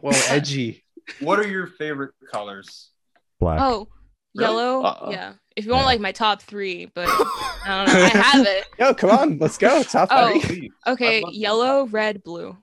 [0.00, 0.84] well, edgy.
[1.20, 2.90] What are your favorite colors?
[3.40, 3.60] Black.
[3.60, 3.88] Oh,
[4.34, 4.46] Really?
[4.52, 4.82] yellow.
[4.82, 5.10] Uh-oh.
[5.10, 5.34] Yeah.
[5.56, 5.86] If you want Yeah.
[5.86, 8.02] like my top three, but I don't know.
[8.04, 8.66] I have it.
[8.78, 9.82] Yo, come on, let's go.
[9.82, 10.30] Top Oh.
[10.40, 10.40] three.
[10.40, 10.70] Please.
[10.86, 11.38] Okay, I'd love to.
[11.38, 12.56] yellow, red, blue.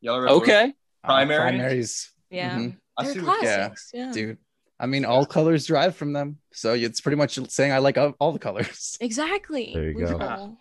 [0.00, 0.36] Yellow, red, blue.
[0.38, 0.72] Okay.
[1.04, 1.40] Primary?
[1.58, 2.56] primaries, Yeah.
[2.58, 2.76] Mhm.
[2.98, 3.56] I They're see what- yeah.
[3.68, 3.90] classics.
[3.94, 4.12] Yeah.
[4.12, 4.38] dude.
[4.78, 8.12] I mean, all colors derive from them, so it's pretty much saying I like all,
[8.20, 8.96] all the colors.
[9.00, 9.70] Exactly.
[9.72, 10.18] There you Blue's go.
[10.18, 10.58] all-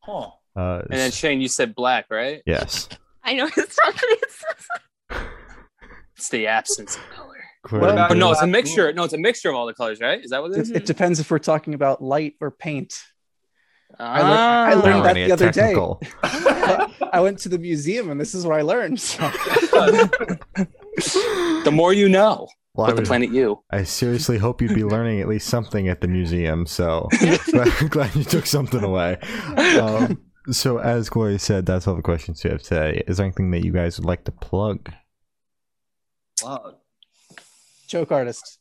[0.00, 0.30] Huh.
[0.56, 2.42] Uh, And then Shane, you said black, right?
[2.46, 2.88] yes.
[3.24, 4.44] I know it's not it's
[6.16, 7.28] It's the absence of color.
[7.64, 7.92] Clearly.
[7.92, 8.92] about But no, it's a mixture.
[8.92, 10.22] No, it's a mixture of all the colors, right?
[10.24, 10.70] Is that what it It, is?
[10.72, 13.00] it depends if we're talking about light or paint.
[14.00, 14.64] I learned- Ah.
[14.64, 15.74] I learned that the get other day.
[17.12, 18.98] I went to the museum and this is what I learned.
[19.00, 19.30] so-
[21.64, 22.48] The more you know.
[22.74, 23.62] Well, I, the was- planet you.
[23.70, 26.66] I seriously hope you'd be learning at least something at the museum.
[26.66, 27.08] So
[27.50, 29.18] glad, glad you took something away.
[29.80, 33.02] Um, so, as Gloria said, that's all the questions we have today.
[33.06, 34.92] Is there anything that you guys would like to plug?
[36.42, 36.74] Wow.
[37.88, 38.58] Choke Artist.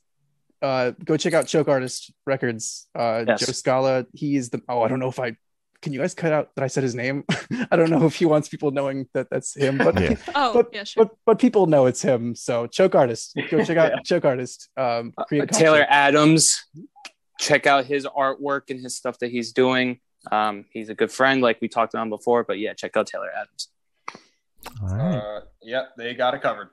[0.62, 2.88] Uh, go check out Choke Artist Records.
[2.94, 3.40] Uh, Yes.
[3.46, 4.06] Joe Scala.
[4.14, 4.62] He is the.
[4.70, 5.36] Oh, I don't know if I.
[5.82, 7.24] Can you guys cut out that I said his name?
[7.72, 10.16] I don't know if he wants people knowing that that's him, but Yeah.
[10.36, 11.06] Oh, But- yeah, sure.
[11.06, 12.36] but but people know it's him.
[12.36, 13.36] So Choke Artist.
[13.50, 14.02] Go check out Yeah.
[14.06, 14.70] Choke Artist.
[14.78, 15.86] Um, Uh, Taylor.
[15.90, 16.64] Adams.
[17.40, 20.00] Check out his artwork and his stuff that he's doing.
[20.30, 22.44] Um, he's a good friend, like we talked about him before.
[22.44, 23.70] But yeah, check out Taylor Adams.
[24.82, 25.16] All right.
[25.16, 26.70] Uh, yep, they got it covered.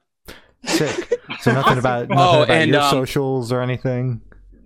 [0.64, 1.20] Sick.
[1.40, 4.20] So, nothing about, nothing Oh, about and, your um, socials or anything?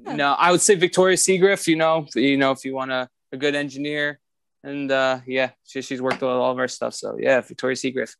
[0.05, 1.67] No, I would say Victoria Seagriff.
[1.67, 4.19] You know, you know, if you want a, a good engineer,
[4.65, 6.95] and uh, yeah, she, she's worked with all of our stuff.
[6.95, 8.15] So yeah, Victoria Seagriff.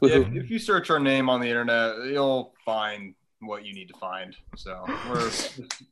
[0.00, 3.88] Yeah, if, if you search our name on the internet, you'll find what you need
[3.88, 4.34] to find.
[4.56, 5.58] So we're it's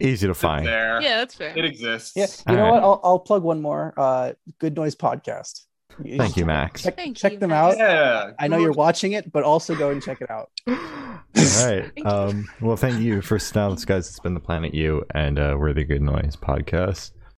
[0.00, 0.66] Easy to find.
[0.66, 1.00] there.
[1.02, 1.52] yeah, that's fair.
[1.56, 2.12] It exists.
[2.16, 2.74] Yeah, you know All right.
[2.74, 2.82] what?
[2.82, 3.92] I'll, I'll plug one more.
[3.96, 5.66] Uh, Good Noise Podcast.
[6.16, 6.82] Thank you, Max.
[6.82, 7.76] Check, Thank check you, them Max.
[7.76, 7.78] out.
[7.78, 8.30] Yeah.
[8.38, 10.50] I know you're watching it, but also go and check it out.
[10.66, 10.74] All
[11.68, 11.90] right.
[12.04, 14.08] Um, well, thank you for now, guys.
[14.08, 17.12] It's been the Planet U, and uh, we're the Good Noise podcast.